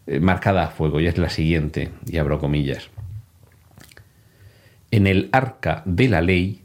eh, 0.07 0.21
marcada 0.21 0.65
a 0.65 0.69
fuego 0.69 1.01
y 1.01 1.07
es 1.07 1.17
la 1.17 1.31
siguiente, 1.31 1.89
y 2.07 2.19
abro 2.19 2.39
comillas. 2.39 2.91
En 4.91 5.07
el 5.07 5.29
arca 5.33 5.83
de 5.85 6.09
la 6.09 6.21
ley 6.21 6.63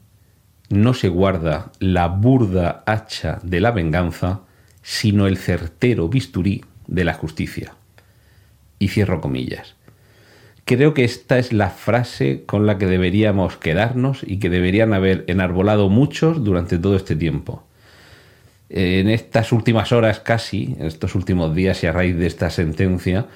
no 0.70 0.94
se 0.94 1.10
guarda 1.10 1.72
la 1.80 2.08
burda 2.08 2.84
hacha 2.86 3.40
de 3.44 3.60
la 3.60 3.72
venganza, 3.72 4.42
sino 4.82 5.28
el 5.28 5.38
certero 5.38 6.10
bisturí 6.10 6.64
de 6.88 7.04
la 7.04 7.14
justicia. 7.14 7.74
Y 8.80 8.90
cierro 8.90 9.22
comillas. 9.22 9.76
Creo 10.66 10.96
que 10.96 11.04
esta 11.04 11.38
es 11.38 11.54
la 11.54 11.70
frase 11.70 12.44
con 12.48 12.66
la 12.66 12.80
que 12.80 12.88
deberíamos 12.88 13.58
quedarnos 13.58 14.24
y 14.26 14.38
que 14.40 14.50
deberían 14.50 14.94
haber 14.94 15.24
enarbolado 15.28 15.90
muchos 15.90 16.44
durante 16.44 16.80
todo 16.80 16.96
este 16.96 17.16
tiempo. 17.16 17.64
En 18.70 19.10
estas 19.10 19.52
últimas 19.52 19.92
horas 19.92 20.20
casi, 20.20 20.76
en 20.80 20.88
estos 20.88 21.14
últimos 21.14 21.54
días 21.54 21.84
y 21.84 21.88
a 21.88 21.92
raíz 21.92 22.18
de 22.18 22.26
esta 22.26 22.50
sentencia, 22.50 23.28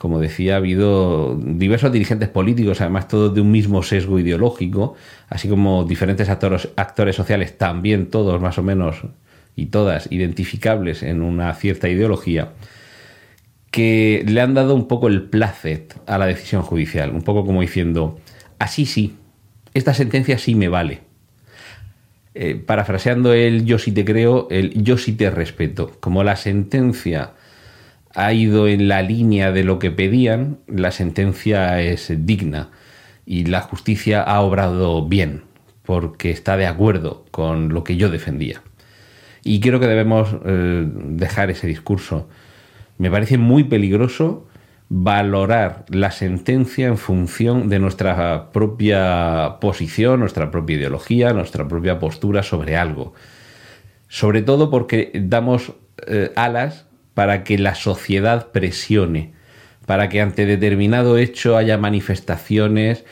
como 0.00 0.18
decía, 0.18 0.54
ha 0.54 0.56
habido 0.56 1.38
diversos 1.38 1.92
dirigentes 1.92 2.30
políticos, 2.30 2.80
además 2.80 3.06
todos 3.06 3.34
de 3.34 3.42
un 3.42 3.50
mismo 3.50 3.82
sesgo 3.82 4.18
ideológico, 4.18 4.94
así 5.28 5.46
como 5.46 5.84
diferentes 5.84 6.30
actores, 6.30 6.70
actores 6.76 7.14
sociales, 7.14 7.58
también 7.58 8.06
todos 8.06 8.40
más 8.40 8.56
o 8.56 8.62
menos 8.62 9.02
y 9.56 9.66
todas 9.66 10.10
identificables 10.10 11.02
en 11.02 11.20
una 11.20 11.52
cierta 11.52 11.90
ideología, 11.90 12.52
que 13.70 14.24
le 14.26 14.40
han 14.40 14.54
dado 14.54 14.74
un 14.74 14.88
poco 14.88 15.06
el 15.06 15.24
placet 15.24 15.94
a 16.06 16.16
la 16.16 16.24
decisión 16.24 16.62
judicial, 16.62 17.10
un 17.10 17.20
poco 17.20 17.44
como 17.44 17.60
diciendo, 17.60 18.18
así 18.58 18.86
sí, 18.86 19.16
esta 19.74 19.92
sentencia 19.92 20.38
sí 20.38 20.54
me 20.54 20.68
vale. 20.68 21.00
Eh, 22.32 22.54
parafraseando 22.54 23.34
el 23.34 23.66
yo 23.66 23.78
sí 23.78 23.92
te 23.92 24.06
creo, 24.06 24.48
el 24.50 24.82
yo 24.82 24.96
sí 24.96 25.12
te 25.12 25.28
respeto. 25.28 25.92
Como 26.00 26.24
la 26.24 26.36
sentencia 26.36 27.32
ha 28.14 28.32
ido 28.32 28.68
en 28.68 28.88
la 28.88 29.02
línea 29.02 29.52
de 29.52 29.64
lo 29.64 29.78
que 29.78 29.90
pedían, 29.90 30.58
la 30.66 30.90
sentencia 30.90 31.80
es 31.80 32.12
digna 32.26 32.70
y 33.26 33.44
la 33.44 33.60
justicia 33.60 34.22
ha 34.22 34.40
obrado 34.40 35.06
bien, 35.06 35.44
porque 35.84 36.30
está 36.30 36.56
de 36.56 36.66
acuerdo 36.66 37.24
con 37.30 37.72
lo 37.72 37.84
que 37.84 37.96
yo 37.96 38.10
defendía. 38.10 38.62
Y 39.42 39.60
creo 39.60 39.80
que 39.80 39.86
debemos 39.86 40.36
eh, 40.44 40.86
dejar 40.92 41.50
ese 41.50 41.66
discurso 41.66 42.28
me 43.00 43.10
parece 43.10 43.38
muy 43.38 43.64
peligroso 43.64 44.46
valorar 44.90 45.86
la 45.88 46.10
sentencia 46.10 46.86
en 46.86 46.98
función 46.98 47.70
de 47.70 47.78
nuestra 47.78 48.52
propia 48.52 49.56
posición, 49.58 50.20
nuestra 50.20 50.50
propia 50.50 50.76
ideología, 50.76 51.32
nuestra 51.32 51.66
propia 51.66 51.98
postura 51.98 52.42
sobre 52.42 52.76
algo. 52.76 53.14
Sobre 54.08 54.42
todo 54.42 54.68
porque 54.68 55.12
damos 55.14 55.72
eh, 56.06 56.30
alas 56.36 56.89
para 57.14 57.44
que 57.44 57.58
la 57.58 57.74
sociedad 57.74 58.50
presione, 58.52 59.32
para 59.86 60.08
que 60.08 60.20
ante 60.20 60.46
determinado 60.46 61.18
hecho 61.18 61.56
haya 61.56 61.76
manifestaciones 61.78 63.04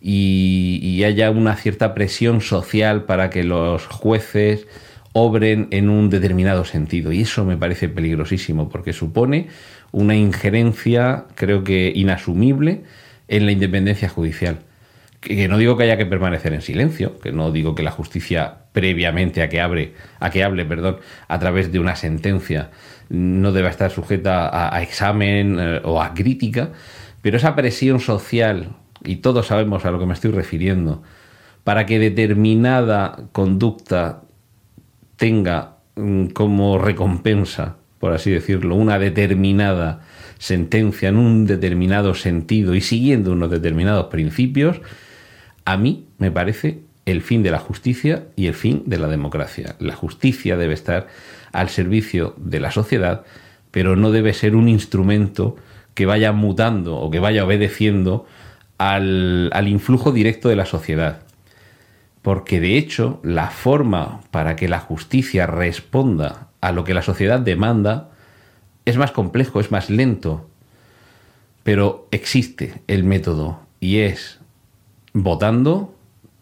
y, 0.00 1.02
haya 1.04 1.30
una 1.30 1.56
cierta 1.56 1.94
presión 1.94 2.40
social 2.40 3.04
para 3.04 3.30
que 3.30 3.42
los 3.42 3.86
jueces 3.86 4.66
obren 5.12 5.68
en 5.70 5.88
un 5.88 6.10
determinado 6.10 6.64
sentido. 6.64 7.12
Y 7.12 7.22
eso 7.22 7.44
me 7.44 7.56
parece 7.56 7.88
peligrosísimo 7.88 8.68
porque 8.68 8.92
supone 8.92 9.48
una 9.92 10.14
injerencia, 10.16 11.24
creo 11.36 11.64
que 11.64 11.92
inasumible, 11.94 12.82
en 13.28 13.46
la 13.46 13.52
independencia 13.52 14.08
judicial. 14.08 14.58
Que 15.20 15.48
no 15.48 15.56
digo 15.56 15.76
que 15.78 15.84
haya 15.84 15.96
que 15.96 16.04
permanecer 16.04 16.52
en 16.52 16.60
silencio, 16.60 17.18
que 17.20 17.32
no 17.32 17.50
digo 17.50 17.74
que 17.74 17.82
la 17.82 17.90
justicia 17.90 18.64
previamente 18.72 19.40
a 19.40 19.48
que, 19.48 19.60
abre, 19.60 19.94
a 20.20 20.30
que 20.30 20.44
hable 20.44 20.66
perdón, 20.66 20.98
a 21.28 21.38
través 21.38 21.72
de 21.72 21.78
una 21.78 21.96
sentencia 21.96 22.70
no 23.14 23.52
deba 23.52 23.70
estar 23.70 23.90
sujeta 23.90 24.74
a, 24.74 24.82
examen 24.82 25.58
eh, 25.58 25.80
o 25.84 26.02
a 26.02 26.14
crítica, 26.14 26.70
pero 27.22 27.36
esa 27.36 27.54
presión 27.54 28.00
social, 28.00 28.70
y 29.04 29.16
todos 29.16 29.46
sabemos 29.46 29.84
a 29.84 29.90
lo 29.90 29.98
que 29.98 30.06
me 30.06 30.14
estoy 30.14 30.32
refiriendo, 30.32 31.02
para 31.62 31.86
que 31.86 31.98
determinada 31.98 33.16
conducta 33.32 34.22
tenga 35.16 35.76
mm, 35.96 36.26
como 36.26 36.78
recompensa, 36.78 37.76
por 37.98 38.12
así 38.12 38.30
decirlo, 38.30 38.76
una 38.76 38.98
determinada 38.98 40.02
sentencia 40.38 41.08
en 41.08 41.16
un 41.16 41.46
determinado 41.46 42.14
sentido 42.14 42.74
y 42.74 42.80
siguiendo 42.80 43.32
unos 43.32 43.50
determinados 43.50 44.06
principios, 44.06 44.80
a 45.64 45.78
mí 45.78 46.06
me 46.18 46.30
parece 46.30 46.80
el 47.06 47.22
fin 47.22 47.42
de 47.42 47.50
la 47.50 47.58
justicia 47.58 48.24
y 48.36 48.46
el 48.46 48.54
fin 48.54 48.82
de 48.86 48.98
la 48.98 49.08
democracia. 49.08 49.76
La 49.78 49.94
justicia 49.94 50.56
debe 50.56 50.74
estar 50.74 51.08
al 51.52 51.68
servicio 51.68 52.34
de 52.38 52.60
la 52.60 52.70
sociedad, 52.70 53.24
pero 53.70 53.96
no 53.96 54.10
debe 54.10 54.32
ser 54.32 54.56
un 54.56 54.68
instrumento 54.68 55.56
que 55.94 56.06
vaya 56.06 56.32
mutando 56.32 56.96
o 56.96 57.10
que 57.10 57.20
vaya 57.20 57.44
obedeciendo 57.44 58.26
al, 58.78 59.50
al 59.52 59.68
influjo 59.68 60.12
directo 60.12 60.48
de 60.48 60.56
la 60.56 60.66
sociedad 60.66 61.24
porque 62.24 62.58
de 62.58 62.78
hecho 62.78 63.20
la 63.22 63.50
forma 63.50 64.22
para 64.30 64.56
que 64.56 64.66
la 64.66 64.80
justicia 64.80 65.46
responda 65.46 66.48
a 66.62 66.72
lo 66.72 66.82
que 66.82 66.94
la 66.94 67.02
sociedad 67.02 67.38
demanda 67.38 68.12
es 68.86 68.96
más 68.96 69.12
complejo, 69.12 69.60
es 69.60 69.70
más 69.70 69.90
lento, 69.90 70.48
pero 71.64 72.08
existe 72.12 72.80
el 72.86 73.04
método 73.04 73.60
y 73.78 73.98
es 73.98 74.40
votando, 75.12 75.93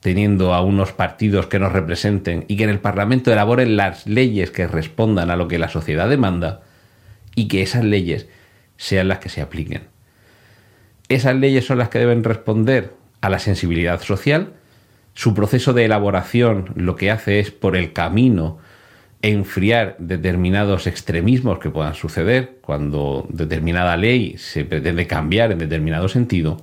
teniendo 0.02 0.52
a 0.52 0.62
unos 0.62 0.90
partidos 0.90 1.46
que 1.46 1.60
nos 1.60 1.72
representen 1.72 2.44
y 2.48 2.56
que 2.56 2.64
en 2.64 2.70
el 2.70 2.80
Parlamento 2.80 3.32
elaboren 3.32 3.76
las 3.76 4.04
leyes 4.04 4.50
que 4.50 4.66
respondan 4.66 5.30
a 5.30 5.36
lo 5.36 5.46
que 5.46 5.60
la 5.60 5.68
sociedad 5.68 6.08
demanda 6.08 6.62
y 7.36 7.46
que 7.46 7.62
esas 7.62 7.84
leyes 7.84 8.26
sean 8.76 9.06
las 9.06 9.20
que 9.20 9.28
se 9.28 9.40
apliquen. 9.40 9.82
Esas 11.08 11.36
leyes 11.36 11.64
son 11.64 11.78
las 11.78 11.88
que 11.88 12.00
deben 12.00 12.24
responder 12.24 12.94
a 13.20 13.30
la 13.30 13.38
sensibilidad 13.38 14.02
social, 14.02 14.54
su 15.14 15.34
proceso 15.34 15.72
de 15.72 15.84
elaboración 15.84 16.72
lo 16.74 16.96
que 16.96 17.12
hace 17.12 17.38
es 17.38 17.52
por 17.52 17.76
el 17.76 17.92
camino 17.92 18.58
enfriar 19.22 19.94
determinados 20.00 20.88
extremismos 20.88 21.60
que 21.60 21.70
puedan 21.70 21.94
suceder 21.94 22.58
cuando 22.60 23.24
determinada 23.28 23.96
ley 23.96 24.36
se 24.36 24.64
pretende 24.64 25.06
cambiar 25.06 25.52
en 25.52 25.58
determinado 25.58 26.08
sentido 26.08 26.56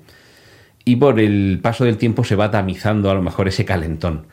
y 0.85 0.95
por 0.95 1.19
el 1.19 1.59
paso 1.61 1.85
del 1.85 1.97
tiempo 1.97 2.23
se 2.23 2.35
va 2.35 2.51
tamizando 2.51 3.09
a 3.09 3.13
lo 3.13 3.21
mejor 3.21 3.47
ese 3.47 3.65
calentón. 3.65 4.27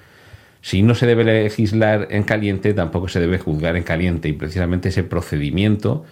Si 0.63 0.83
no 0.83 0.95
se 0.95 1.07
debe 1.07 1.25
legislar 1.25 2.09
en 2.11 2.25
caliente, 2.25 2.75
tampoco 2.75 3.09
se 3.09 3.21
debe 3.21 3.39
juzgar 3.39 3.77
en 3.77 3.85
caliente. 3.85 4.29
Y 4.29 4.33
precisamente 4.33 4.89
ese 4.89 5.05
procedimiento, 5.05 6.05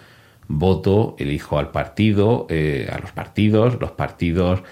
voto, 0.47 1.15
elijo 1.19 1.59
al 1.59 1.71
partido, 1.71 2.47
eh, 2.49 2.87
a 2.91 2.99
los 2.99 3.11
partidos, 3.11 3.79
los 3.81 3.91
partidos 3.91 4.63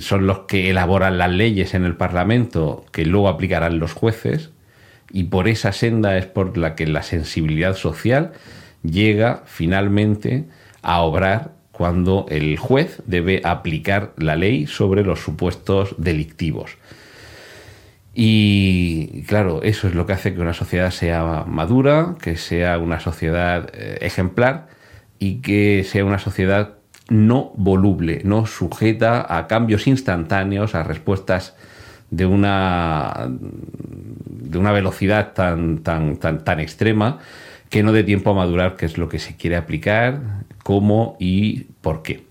son 0.00 0.26
los 0.26 0.40
que 0.40 0.70
elaboran 0.70 1.18
las 1.18 1.30
leyes 1.30 1.74
en 1.74 1.84
el 1.84 1.96
Parlamento 1.96 2.84
que 2.92 3.04
luego 3.04 3.28
aplicarán 3.28 3.78
los 3.78 3.92
jueces. 3.92 4.50
Y 5.10 5.24
por 5.24 5.48
esa 5.48 5.72
senda 5.72 6.16
es 6.16 6.26
por 6.26 6.56
la 6.56 6.74
que 6.74 6.86
la 6.86 7.02
sensibilidad 7.02 7.74
social 7.74 8.32
llega 8.82 9.42
finalmente 9.46 10.44
a 10.80 11.02
obrar 11.02 11.52
cuando 11.72 12.26
el 12.28 12.58
juez 12.58 13.02
debe 13.06 13.40
aplicar 13.44 14.12
la 14.16 14.36
ley 14.36 14.66
sobre 14.66 15.02
los 15.02 15.20
supuestos 15.20 15.94
delictivos. 15.98 16.76
Y 18.14 19.22
claro, 19.22 19.62
eso 19.62 19.88
es 19.88 19.94
lo 19.94 20.04
que 20.06 20.12
hace 20.12 20.34
que 20.34 20.40
una 20.40 20.52
sociedad 20.52 20.90
sea 20.90 21.44
madura, 21.46 22.16
que 22.20 22.36
sea 22.36 22.78
una 22.78 23.00
sociedad 23.00 23.70
eh, 23.72 23.98
ejemplar 24.02 24.68
y 25.18 25.40
que 25.40 25.82
sea 25.88 26.04
una 26.04 26.18
sociedad 26.18 26.74
no 27.08 27.52
voluble, 27.56 28.20
no 28.24 28.46
sujeta 28.46 29.36
a 29.36 29.46
cambios 29.46 29.86
instantáneos, 29.86 30.74
a 30.74 30.82
respuestas 30.82 31.54
de 32.10 32.26
una, 32.26 33.28
de 33.28 34.58
una 34.58 34.72
velocidad 34.72 35.32
tan, 35.32 35.78
tan, 35.78 36.18
tan, 36.18 36.44
tan 36.44 36.60
extrema 36.60 37.18
que 37.70 37.82
no 37.82 37.92
dé 37.92 38.04
tiempo 38.04 38.30
a 38.30 38.34
madurar 38.34 38.76
qué 38.76 38.84
es 38.84 38.98
lo 38.98 39.08
que 39.08 39.18
se 39.18 39.36
quiere 39.36 39.56
aplicar, 39.56 40.20
cómo 40.62 41.16
y 41.18 41.64
por 41.80 42.02
qué. 42.02 42.24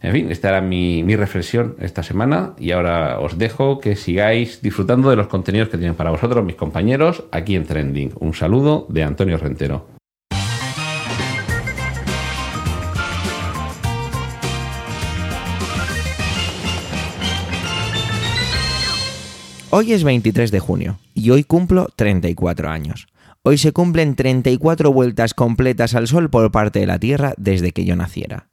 En 0.00 0.12
fin, 0.12 0.30
esta 0.30 0.50
era 0.50 0.60
mi, 0.60 1.02
reflexión 1.16 1.74
esta 1.80 2.04
semana 2.04 2.54
y 2.58 2.70
ahora 2.70 3.18
os 3.18 3.36
dejo 3.36 3.80
que 3.80 3.96
sigáis 3.96 4.62
disfrutando 4.62 5.10
de 5.10 5.16
los 5.16 5.26
contenidos 5.26 5.68
que 5.68 5.76
tienen 5.76 5.96
para 5.96 6.10
vosotros 6.10 6.44
mis 6.44 6.54
compañeros 6.54 7.24
aquí 7.32 7.56
en 7.56 7.64
Trending. 7.64 8.12
Un 8.20 8.32
saludo 8.32 8.86
de 8.88 9.02
Antonio 9.02 9.38
Rentero. 9.38 9.86
Hoy 19.70 19.92
es 19.92 20.02
23 20.02 20.50
de 20.50 20.60
junio 20.60 20.98
y 21.12 21.28
hoy 21.30 21.44
cumplo 21.44 21.88
34 21.94 22.70
años. 22.70 23.08
Hoy 23.42 23.58
se 23.58 23.72
cumplen 23.72 24.16
34 24.16 24.92
vueltas 24.92 25.34
completas 25.34 25.94
al 25.94 26.08
Sol 26.08 26.28
por 26.28 26.50
parte 26.50 26.80
de 26.80 26.86
la 26.86 26.98
Tierra 26.98 27.34
desde 27.36 27.72
que 27.72 27.84
yo 27.84 27.96
naciera. 27.96 28.48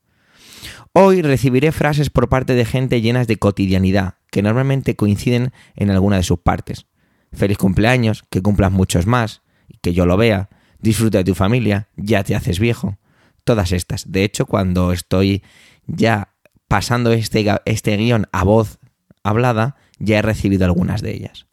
Hoy 0.94 1.22
recibiré 1.22 1.72
frases 1.72 2.10
por 2.10 2.30
parte 2.30 2.54
de 2.54 2.64
gente 2.64 3.02
llenas 3.02 3.28
de 3.28 3.38
cotidianidad, 3.38 4.16
que 4.32 4.42
normalmente 4.42 4.96
coinciden 4.96 5.52
en 5.76 5.92
alguna 5.92 6.18
de 6.18 6.24
sus 6.24 6.40
partes. 6.40 6.86
Feliz 7.34 7.58
cumpleaños, 7.58 8.24
que 8.30 8.42
cumplas 8.42 8.72
muchos 8.72 9.06
más, 9.06 9.42
que 9.82 9.94
yo 9.94 10.06
lo 10.06 10.16
vea, 10.16 10.50
disfruta 10.80 11.18
de 11.18 11.26
tu 11.26 11.36
familia, 11.36 11.90
ya 11.98 12.24
te 12.24 12.36
haces 12.36 12.60
viejo. 12.60 12.98
Todas 13.44 13.74
estas. 13.74 14.12
De 14.12 14.24
hecho, 14.24 14.46
cuando 14.46 14.94
estoy 14.94 15.44
ya 15.86 16.30
pasando 16.68 17.12
este, 17.12 17.46
este 17.66 17.98
guion 17.98 18.28
a 18.32 18.44
voz 18.44 18.80
hablada, 19.24 19.76
ya 20.00 20.20
he 20.20 20.22
recibido 20.22 20.66
algunas 20.66 21.02
de 21.02 21.14
ellas. 21.14 21.48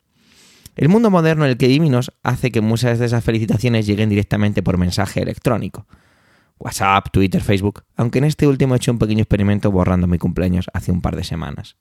El 0.74 0.88
mundo 0.88 1.10
moderno 1.10 1.44
en 1.44 1.50
el 1.50 1.58
que 1.58 1.68
vivimos 1.68 2.12
hace 2.22 2.50
que 2.50 2.62
muchas 2.62 2.98
de 2.98 3.04
esas 3.04 3.22
felicitaciones 3.22 3.86
lleguen 3.86 4.08
directamente 4.08 4.62
por 4.62 4.78
mensaje 4.78 5.20
electrónico. 5.20 5.86
WhatsApp, 6.58 7.08
Twitter, 7.12 7.42
Facebook, 7.42 7.84
aunque 7.96 8.18
en 8.18 8.24
este 8.24 8.46
último 8.46 8.74
he 8.74 8.78
hecho 8.78 8.92
un 8.92 8.98
pequeño 8.98 9.20
experimento 9.20 9.70
borrando 9.70 10.06
mi 10.06 10.16
cumpleaños 10.16 10.66
hace 10.72 10.90
un 10.90 11.02
par 11.02 11.14
de 11.14 11.24
semanas. 11.24 11.76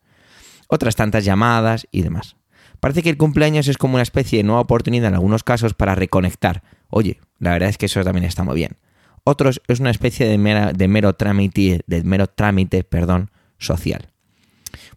Otras 0.68 0.98
tantas 0.98 1.24
llamadas 1.24 1.88
y 1.92 2.02
demás. 2.02 2.36
Parece 2.82 3.02
que 3.02 3.10
el 3.10 3.18
cumpleaños 3.18 3.70
es 3.70 3.78
como 3.78 3.94
una 3.94 4.04
especie 4.04 4.40
de 4.40 4.44
nueva 4.44 4.62
oportunidad 4.62 5.10
en 5.10 5.14
algunos 5.14 5.44
casos 5.44 5.74
para 5.74 5.96
reconectar. 5.96 6.64
Oye, 6.90 7.22
la 7.40 7.52
verdad 7.52 7.70
es 7.70 7.78
que 7.78 7.86
eso 7.86 8.04
también 8.04 8.26
está 8.26 8.44
muy 8.44 8.56
bien. 8.56 8.78
Otros 9.24 9.62
es 9.68 9.80
una 9.80 9.92
especie 9.92 10.28
de, 10.28 10.88
mero 10.88 11.14
trámite, 11.14 11.82
de 11.86 12.04
mero 12.04 12.28
trámite, 12.28 12.84
perdón, 12.84 13.30
social 13.58 14.12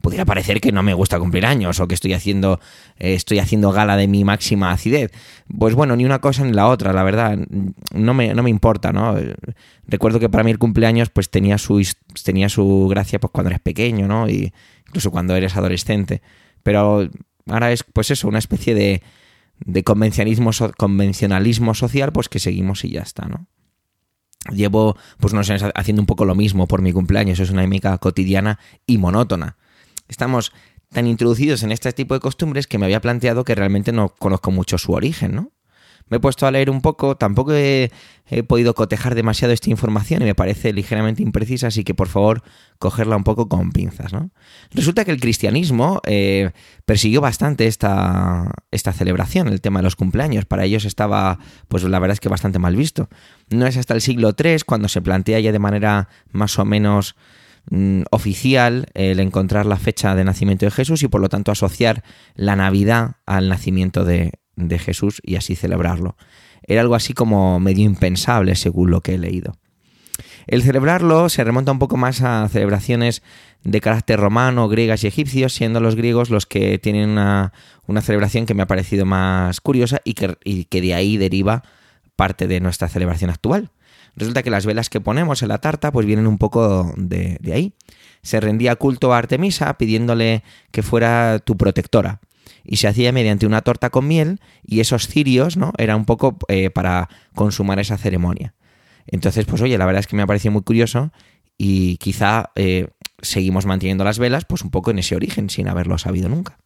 pudiera 0.00 0.24
parecer 0.24 0.60
que 0.60 0.72
no 0.72 0.82
me 0.82 0.94
gusta 0.94 1.18
cumplir 1.18 1.46
años 1.46 1.80
o 1.80 1.88
que 1.88 1.94
estoy 1.94 2.12
haciendo, 2.12 2.60
eh, 2.98 3.14
estoy 3.14 3.38
haciendo 3.38 3.72
gala 3.72 3.96
de 3.96 4.08
mi 4.08 4.24
máxima 4.24 4.72
acidez. 4.72 5.12
Pues 5.58 5.74
bueno, 5.74 5.96
ni 5.96 6.04
una 6.04 6.20
cosa 6.20 6.44
ni 6.44 6.52
la 6.52 6.68
otra, 6.68 6.92
la 6.92 7.02
verdad, 7.02 7.38
no 7.92 8.14
me, 8.14 8.34
no 8.34 8.42
me 8.42 8.50
importa, 8.50 8.92
¿no? 8.92 9.16
Recuerdo 9.87 10.20
que 10.20 10.28
para 10.28 10.44
mí 10.44 10.50
el 10.50 10.58
cumpleaños 10.58 11.10
pues 11.10 11.30
tenía 11.30 11.58
su, 11.58 11.87
tenía 12.24 12.48
su 12.48 12.88
gracia 12.88 13.18
pues 13.18 13.30
cuando 13.32 13.50
eres 13.50 13.60
pequeño, 13.60 14.08
¿no? 14.08 14.28
Y 14.28 14.52
incluso 14.87 15.10
cuando 15.10 15.37
eres 15.37 15.56
adolescente. 15.56 16.22
Pero 16.62 17.08
ahora 17.48 17.72
es 17.72 17.84
pues 17.84 18.10
eso, 18.10 18.28
una 18.28 18.38
especie 18.38 18.74
de, 18.74 19.02
de 19.60 19.84
convencionalismo, 19.84 20.50
convencionalismo 20.76 21.74
social 21.74 22.12
pues 22.12 22.28
que 22.28 22.38
seguimos 22.38 22.84
y 22.84 22.90
ya 22.90 23.02
está, 23.02 23.26
¿no? 23.26 23.46
Llevo, 24.52 24.96
pues 25.18 25.32
no 25.32 25.42
sé, 25.42 25.56
haciendo 25.74 26.02
un 26.02 26.06
poco 26.06 26.26
lo 26.26 26.34
mismo 26.34 26.66
por 26.66 26.82
mi 26.82 26.92
cumpleaños. 26.92 27.40
Es 27.40 27.50
una 27.50 27.62
dinámica 27.62 27.96
cotidiana 27.98 28.58
y 28.87 28.98
monótona 28.98 29.56
estamos 30.08 30.52
tan 30.90 31.06
introducidos 31.06 31.62
en 31.62 31.72
este 31.72 31.92
tipo 31.92 32.14
de 32.14 32.20
costumbres 32.20 32.66
que 32.66 32.78
me 32.78 32.86
había 32.86 33.00
planteado 33.00 33.44
que 33.44 33.54
realmente 33.54 33.92
no 33.92 34.08
conozco 34.08 34.50
mucho 34.50 34.78
su 34.78 34.92
origen, 34.92 35.34
¿no? 35.34 35.52
Me 36.10 36.18
he 36.18 36.20
puesto 36.20 36.46
a 36.46 36.50
leer 36.50 36.68
un 36.68 36.82
poco, 36.82 37.16
tampoco 37.16 37.54
he, 37.54 37.90
podido 38.46 38.74
cotejar 38.74 39.14
demasiado 39.14 39.52
esta 39.54 39.70
información 39.70 40.22
y 40.22 40.26
me 40.26 40.34
parece 40.34 40.72
ligeramente 40.72 41.22
imprecisa, 41.22 41.68
así 41.68 41.82
que 41.82 41.94
por 41.94 42.08
favor 42.08 42.42
cogerla 42.78 43.16
un 43.16 43.24
poco 43.24 43.48
con 43.48 43.72
pinzas. 43.72 44.12
¿no? 44.12 44.30
Resulta 44.70 45.04
que 45.04 45.12
el 45.12 45.20
cristianismo 45.20 46.00
eh, 46.04 46.50
persiguió 46.84 47.20
bastante 47.22 47.66
esta, 47.66 48.50
esta 48.70 48.92
celebración, 48.92 49.48
el 49.48 49.62
tema 49.62 49.78
de 49.78 49.84
los 49.84 49.96
cumpleaños. 49.96 50.44
Para 50.44 50.64
ellos 50.64 50.84
estaba, 50.84 51.38
pues 51.68 51.82
la 51.84 51.98
verdad 51.98 52.14
es 52.14 52.20
que 52.20 52.28
bastante 52.28 52.58
mal 52.58 52.76
visto. 52.76 53.08
No 53.48 53.66
es 53.66 53.76
hasta 53.78 53.94
el 53.94 54.02
siglo 54.02 54.34
III 54.38 54.58
cuando 54.66 54.88
se 54.88 55.00
plantea 55.00 55.40
ya 55.40 55.52
de 55.52 55.58
manera 55.58 56.08
más 56.32 56.58
o 56.58 56.66
menos 56.66 57.16
Mm, 57.70 58.03
oficial 58.11 58.87
el 58.92 59.20
encontrar 59.20 59.64
la 59.64 59.79
fecha 59.79 60.14
de 60.14 60.24
nacimiento 60.24 60.66
de 60.66 60.70
Jesús 60.70 61.03
y 61.03 61.09
por 61.09 61.22
lo 61.22 61.31
tanto 61.31 61.50
asociar 61.50 62.05
la 62.35 62.57
Navidad 62.57 63.16
al 63.24 63.48
nacimiento 63.48 64.05
de, 64.05 64.33
Jesús 64.79 65.20
y 65.24 65.37
así 65.37 65.57
celebrarlo. 65.57 66.16
Era 66.62 66.83
algo 66.83 66.94
así 66.94 67.14
como 67.14 67.59
medio 67.61 67.85
impensable 67.85 68.55
según 68.55 68.90
lo 68.90 69.00
que 69.00 69.14
he 69.14 69.18
leído. 69.18 69.57
El 70.46 70.62
celebrarlo 70.62 71.29
se 71.29 71.42
remonta 71.42 71.72
un 71.72 71.79
poco 71.79 71.96
más 71.96 72.20
a 72.22 72.46
celebraciones 72.48 73.22
de 73.64 73.81
carácter 73.81 74.20
romano, 74.20 74.68
griegas 74.68 75.03
y 75.03 75.07
egipcios, 75.07 75.55
siendo 75.55 75.81
los 75.81 75.96
griegos 75.96 76.31
los 76.31 76.46
que 76.46 76.79
tienen 76.79 77.11
una, 77.11 77.53
una 77.87 78.03
celebración 78.03 78.46
que 78.46 78.55
me 78.55 78.62
ha 78.62 78.66
parecido 78.66 79.07
más 79.07 79.61
curiosa 79.61 80.00
y 80.05 80.14
que, 80.14 80.37
y 80.44 80.66
que 80.66 80.83
de 80.83 80.94
ahí 80.94 81.16
deriva 81.16 81.64
parte 82.14 82.46
de 82.46 82.61
nuestra 82.61 82.88
celebración 82.88 83.31
actual. 83.31 83.70
Resulta 84.16 84.42
que 84.42 84.50
las 84.50 84.64
velas 84.66 84.90
que 84.90 85.00
ponemos 85.00 85.42
en 85.42 85.48
la 85.48 85.59
tarta 85.59 85.90
pues 85.90 86.07
vienen 86.07 86.27
un 86.27 86.38
poco 86.38 86.92
de, 86.96 87.38
ahí. 87.53 87.74
Se 88.22 88.40
rendía 88.40 88.77
culto 88.77 89.12
a 89.12 89.18
Artemisa 89.18 89.77
pidiéndole 89.77 90.42
que 90.70 90.83
fuera 90.83 91.40
tu 91.40 91.57
protectora 91.57 92.20
y 92.64 92.77
se 92.77 92.88
hacía 92.88 93.12
mediante 93.12 93.46
una 93.46 93.62
torta 93.62 93.90
con 93.90 94.07
miel 94.07 94.40
y 94.64 94.81
esos 94.81 95.09
cirios, 95.09 95.57
¿no? 95.57 95.72
Era 95.77 95.96
un 95.96 96.05
poco 96.05 96.38
eh, 96.48 96.70
para 96.70 97.09
consumar 97.35 97.79
esa 97.79 97.98
ceremonia. 97.98 98.55
Entonces, 99.07 99.44
pues 99.44 99.61
oye, 99.61 99.77
la 99.77 99.85
verdad 99.85 100.00
es 100.00 100.07
que 100.07 100.16
me 100.16 100.22
ha 100.22 100.27
parecido 100.27 100.53
muy 100.53 100.62
curioso 100.62 101.12
y 101.59 101.98
quizá 101.98 102.50
eh, 102.55 102.88
seguimos 103.20 103.66
manteniendo 103.66 104.05
las 104.05 104.18
velas 104.18 104.44
pues 104.44 104.62
un 104.62 104.70
poco 104.70 104.90
en 104.90 104.98
ese 104.98 105.16
origen 105.16 105.50
sin 105.50 105.68
haberlo 105.68 105.98
sabido 105.98 106.29
nunca. 106.29 106.59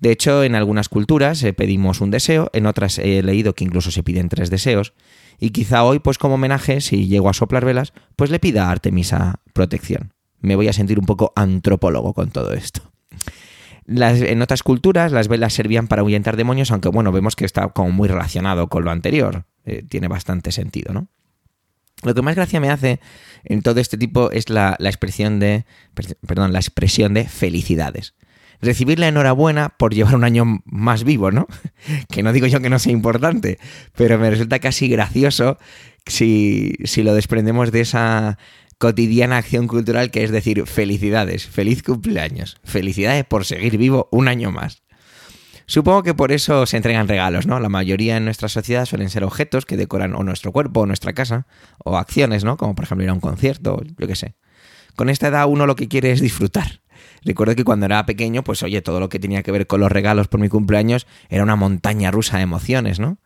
De 0.00 0.12
hecho, 0.12 0.44
en 0.44 0.54
algunas 0.54 0.88
culturas 0.88 1.42
eh, 1.42 1.52
pedimos 1.52 2.00
un 2.00 2.10
deseo, 2.10 2.50
en 2.52 2.66
otras 2.66 2.98
he 2.98 3.22
leído 3.22 3.54
que 3.54 3.64
incluso 3.64 3.90
se 3.90 4.02
piden 4.02 4.28
tres 4.28 4.50
deseos 4.50 4.92
y 5.38 5.50
quizá 5.50 5.84
hoy, 5.84 6.00
pues 6.00 6.18
como 6.18 6.34
homenaje, 6.34 6.80
si 6.80 7.06
llego 7.06 7.28
a 7.28 7.34
soplar 7.34 7.64
velas, 7.64 7.92
pues 8.16 8.30
le 8.30 8.40
pida 8.40 8.66
a 8.66 8.70
Artemisa 8.70 9.40
protección. 9.52 10.12
Me 10.40 10.56
voy 10.56 10.68
a 10.68 10.72
sentir 10.72 10.98
un 10.98 11.06
poco 11.06 11.32
antropólogo 11.36 12.12
con 12.14 12.30
todo 12.30 12.52
esto. 12.52 12.92
en 13.86 14.42
otras 14.42 14.62
culturas 14.62 15.12
las 15.12 15.28
velas 15.28 15.52
servían 15.52 15.88
para 15.88 16.00
ahuyentar 16.02 16.36
demonios, 16.36 16.70
aunque 16.70 16.88
bueno, 16.88 17.12
vemos 17.12 17.36
que 17.36 17.44
está 17.44 17.68
como 17.68 17.90
muy 17.90 18.08
relacionado 18.08 18.68
con 18.68 18.84
lo 18.84 18.90
anterior. 18.90 19.44
Eh, 19.64 19.84
tiene 19.88 20.08
bastante 20.08 20.52
sentido, 20.52 20.92
¿no? 20.92 21.08
Lo 22.02 22.14
que 22.14 22.22
más 22.22 22.36
gracia 22.36 22.60
me 22.60 22.70
hace 22.70 23.00
en 23.44 23.62
todo 23.62 23.80
este 23.80 23.98
tipo 23.98 24.30
es 24.30 24.50
la, 24.50 24.76
la 24.78 24.88
expresión 24.88 25.40
de. 25.40 25.66
Perdón, 26.26 26.52
la 26.52 26.60
expresión 26.60 27.12
de 27.14 27.24
felicidades 27.24 28.14
recibir 28.60 28.98
la 28.98 29.08
enhorabuena 29.08 29.70
por 29.70 29.94
llevar 29.94 30.14
un 30.14 30.24
año 30.24 30.60
más 30.64 31.04
vivo, 31.04 31.30
¿no? 31.30 31.46
Que 32.10 32.22
no 32.22 32.32
digo 32.32 32.46
yo 32.46 32.60
que 32.60 32.70
no 32.70 32.78
sea 32.78 32.92
importante, 32.92 33.58
pero 33.96 34.18
me 34.18 34.30
resulta 34.30 34.58
casi 34.58 34.88
gracioso 34.88 35.58
si, 36.06 36.74
si 36.84 37.02
lo 37.02 37.14
desprendemos 37.14 37.72
de 37.72 37.80
esa 37.80 38.38
cotidiana 38.78 39.38
acción 39.38 39.66
cultural 39.66 40.10
que 40.10 40.24
es 40.24 40.30
decir, 40.30 40.66
felicidades, 40.66 41.46
feliz 41.46 41.82
cumpleaños, 41.82 42.56
felicidades 42.64 43.24
por 43.24 43.44
seguir 43.44 43.76
vivo 43.76 44.08
un 44.12 44.28
año 44.28 44.50
más. 44.50 44.82
Supongo 45.66 46.02
que 46.02 46.14
por 46.14 46.32
eso 46.32 46.64
se 46.64 46.78
entregan 46.78 47.08
regalos, 47.08 47.46
¿no? 47.46 47.60
La 47.60 47.68
mayoría 47.68 48.16
en 48.16 48.24
nuestra 48.24 48.48
sociedad 48.48 48.86
suelen 48.86 49.10
ser 49.10 49.22
objetos 49.22 49.66
que 49.66 49.76
decoran 49.76 50.14
o 50.14 50.22
nuestro 50.22 50.50
cuerpo 50.50 50.80
o 50.80 50.86
nuestra 50.86 51.12
casa, 51.12 51.46
o 51.84 51.98
acciones, 51.98 52.42
¿no? 52.42 52.56
Como 52.56 52.74
por 52.74 52.86
ejemplo 52.86 53.04
ir 53.04 53.10
a 53.10 53.12
un 53.12 53.20
concierto, 53.20 53.82
yo 53.98 54.06
qué 54.06 54.16
sé. 54.16 54.34
Con 54.96 55.10
esta 55.10 55.28
edad 55.28 55.46
uno 55.46 55.66
lo 55.66 55.76
que 55.76 55.86
quiere 55.86 56.10
es 56.10 56.22
disfrutar. 56.22 56.80
Recuerdo 57.28 57.54
que 57.54 57.64
cuando 57.64 57.84
era 57.84 58.06
pequeño, 58.06 58.42
pues 58.42 58.62
oye, 58.62 58.80
todo 58.80 59.00
lo 59.00 59.10
que 59.10 59.18
tenía 59.18 59.42
que 59.42 59.52
ver 59.52 59.66
con 59.66 59.80
los 59.80 59.92
regalos 59.92 60.28
por 60.28 60.40
mi 60.40 60.48
cumpleaños 60.48 61.06
era 61.28 61.42
una 61.42 61.56
montaña 61.56 62.10
rusa 62.10 62.38
de 62.38 62.44
emociones, 62.44 63.00
¿no? 63.00 63.18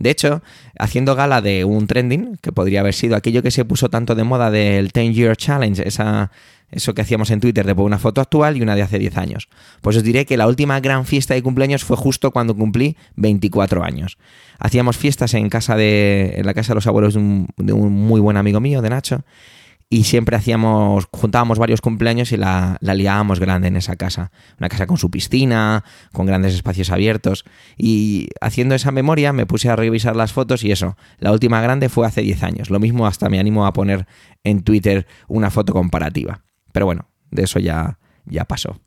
De 0.00 0.10
hecho, 0.10 0.42
haciendo 0.80 1.14
gala 1.14 1.40
de 1.40 1.64
un 1.64 1.86
trending, 1.86 2.38
que 2.42 2.50
podría 2.50 2.80
haber 2.80 2.92
sido 2.92 3.14
aquello 3.14 3.44
que 3.44 3.52
se 3.52 3.64
puso 3.64 3.88
tanto 3.88 4.16
de 4.16 4.24
moda 4.24 4.50
del 4.50 4.88
10 4.88 5.14
Year 5.14 5.36
Challenge, 5.36 5.86
esa, 5.86 6.32
eso 6.72 6.92
que 6.92 7.02
hacíamos 7.02 7.30
en 7.30 7.38
Twitter 7.38 7.64
de 7.64 7.72
una 7.80 8.00
foto 8.00 8.20
actual 8.20 8.56
y 8.56 8.62
una 8.62 8.74
de 8.74 8.82
hace 8.82 8.98
10 8.98 9.16
años. 9.16 9.48
Pues 9.80 9.96
os 9.96 10.02
diré 10.02 10.26
que 10.26 10.36
la 10.36 10.48
última 10.48 10.80
gran 10.80 11.06
fiesta 11.06 11.34
de 11.34 11.42
cumpleaños 11.42 11.84
fue 11.84 11.96
justo 11.96 12.32
cuando 12.32 12.56
cumplí 12.56 12.96
24 13.14 13.84
años. 13.84 14.18
Hacíamos 14.58 14.96
fiestas 14.96 15.34
en 15.34 15.48
casa 15.50 15.76
de, 15.76 16.34
en 16.36 16.46
la 16.46 16.52
casa 16.52 16.72
de 16.72 16.74
los 16.74 16.86
abuelos 16.88 17.14
de 17.14 17.20
un, 17.20 17.48
de 17.56 17.72
un 17.72 17.92
muy 17.92 18.20
buen 18.20 18.36
amigo 18.36 18.58
mío, 18.58 18.82
de 18.82 18.90
Nacho, 18.90 19.24
y 19.88 20.04
siempre 20.04 20.36
hacíamos, 20.36 21.06
juntábamos 21.12 21.58
varios 21.58 21.80
cumpleaños 21.80 22.32
y 22.32 22.36
la, 22.36 22.76
la, 22.80 22.94
liábamos 22.94 23.38
grande 23.38 23.68
en 23.68 23.76
esa 23.76 23.94
casa. 23.94 24.32
Una 24.58 24.68
casa 24.68 24.86
con 24.86 24.96
su 24.96 25.10
piscina, 25.10 25.84
con 26.12 26.26
grandes 26.26 26.54
espacios 26.54 26.90
abiertos. 26.90 27.44
Y 27.76 28.28
haciendo 28.40 28.74
esa 28.74 28.90
memoria 28.90 29.32
me 29.32 29.46
puse 29.46 29.68
a 29.68 29.76
revisar 29.76 30.16
las 30.16 30.32
fotos 30.32 30.64
y 30.64 30.72
eso, 30.72 30.96
la 31.18 31.30
última 31.30 31.60
grande 31.60 31.88
fue 31.88 32.06
hace 32.06 32.22
10 32.22 32.42
años. 32.42 32.70
Lo 32.70 32.80
mismo 32.80 33.06
hasta 33.06 33.28
me 33.28 33.38
animo 33.38 33.64
a 33.64 33.72
poner 33.72 34.06
en 34.42 34.62
Twitter 34.62 35.06
una 35.28 35.50
foto 35.50 35.72
comparativa. 35.72 36.42
Pero 36.72 36.86
bueno, 36.86 37.08
de 37.30 37.44
eso 37.44 37.60
ya, 37.60 37.98
ya 38.24 38.44
pasó. 38.44 38.80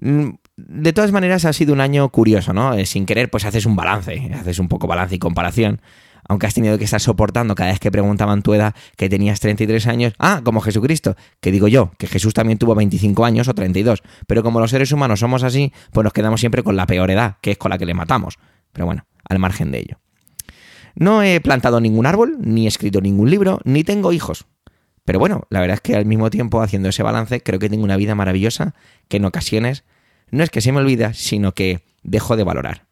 Mm, 0.00 0.30
de 0.56 0.92
todas 0.94 1.12
maneras 1.12 1.44
ha 1.44 1.52
sido 1.52 1.74
un 1.74 1.80
año 1.82 2.08
curioso, 2.08 2.54
¿no? 2.54 2.72
Eh, 2.72 2.86
sin 2.86 3.04
querer 3.04 3.30
pues 3.30 3.44
haces 3.44 3.66
un 3.66 3.76
balance, 3.76 4.30
haces 4.34 4.58
un 4.58 4.68
poco 4.68 4.86
balance 4.86 5.14
y 5.14 5.18
comparación 5.18 5.82
aunque 6.30 6.46
has 6.46 6.54
tenido 6.54 6.78
que 6.78 6.84
estar 6.84 7.00
soportando 7.00 7.56
cada 7.56 7.70
vez 7.70 7.80
que 7.80 7.90
preguntaban 7.90 8.42
tu 8.42 8.54
edad 8.54 8.72
que 8.96 9.08
tenías 9.08 9.40
33 9.40 9.88
años, 9.88 10.12
ah, 10.20 10.42
como 10.44 10.60
Jesucristo, 10.60 11.16
que 11.40 11.50
digo 11.50 11.66
yo, 11.66 11.90
que 11.98 12.06
Jesús 12.06 12.34
también 12.34 12.56
tuvo 12.56 12.76
25 12.76 13.24
años 13.24 13.48
o 13.48 13.54
32, 13.54 14.00
pero 14.28 14.44
como 14.44 14.60
los 14.60 14.70
seres 14.70 14.92
humanos 14.92 15.18
somos 15.18 15.42
así, 15.42 15.72
pues 15.90 16.04
nos 16.04 16.12
quedamos 16.12 16.38
siempre 16.38 16.62
con 16.62 16.76
la 16.76 16.86
peor 16.86 17.10
edad, 17.10 17.38
que 17.40 17.50
es 17.50 17.58
con 17.58 17.70
la 17.70 17.78
que 17.78 17.84
le 17.84 17.94
matamos. 17.94 18.38
Pero 18.72 18.86
bueno, 18.86 19.06
al 19.28 19.40
margen 19.40 19.72
de 19.72 19.80
ello. 19.80 19.98
No 20.94 21.24
he 21.24 21.40
plantado 21.40 21.80
ningún 21.80 22.06
árbol, 22.06 22.36
ni 22.38 22.66
he 22.66 22.68
escrito 22.68 23.00
ningún 23.00 23.28
libro, 23.28 23.58
ni 23.64 23.82
tengo 23.82 24.12
hijos. 24.12 24.46
Pero 25.04 25.18
bueno, 25.18 25.48
la 25.50 25.58
verdad 25.58 25.74
es 25.74 25.80
que 25.80 25.96
al 25.96 26.06
mismo 26.06 26.30
tiempo, 26.30 26.62
haciendo 26.62 26.90
ese 26.90 27.02
balance, 27.02 27.42
creo 27.42 27.58
que 27.58 27.68
tengo 27.68 27.82
una 27.82 27.96
vida 27.96 28.14
maravillosa 28.14 28.76
que 29.08 29.16
en 29.16 29.24
ocasiones 29.24 29.82
no 30.30 30.44
es 30.44 30.50
que 30.50 30.60
se 30.60 30.70
me 30.70 30.78
olvida, 30.78 31.12
sino 31.12 31.54
que 31.54 31.82
dejo 32.04 32.36
de 32.36 32.44
valorar. 32.44 32.89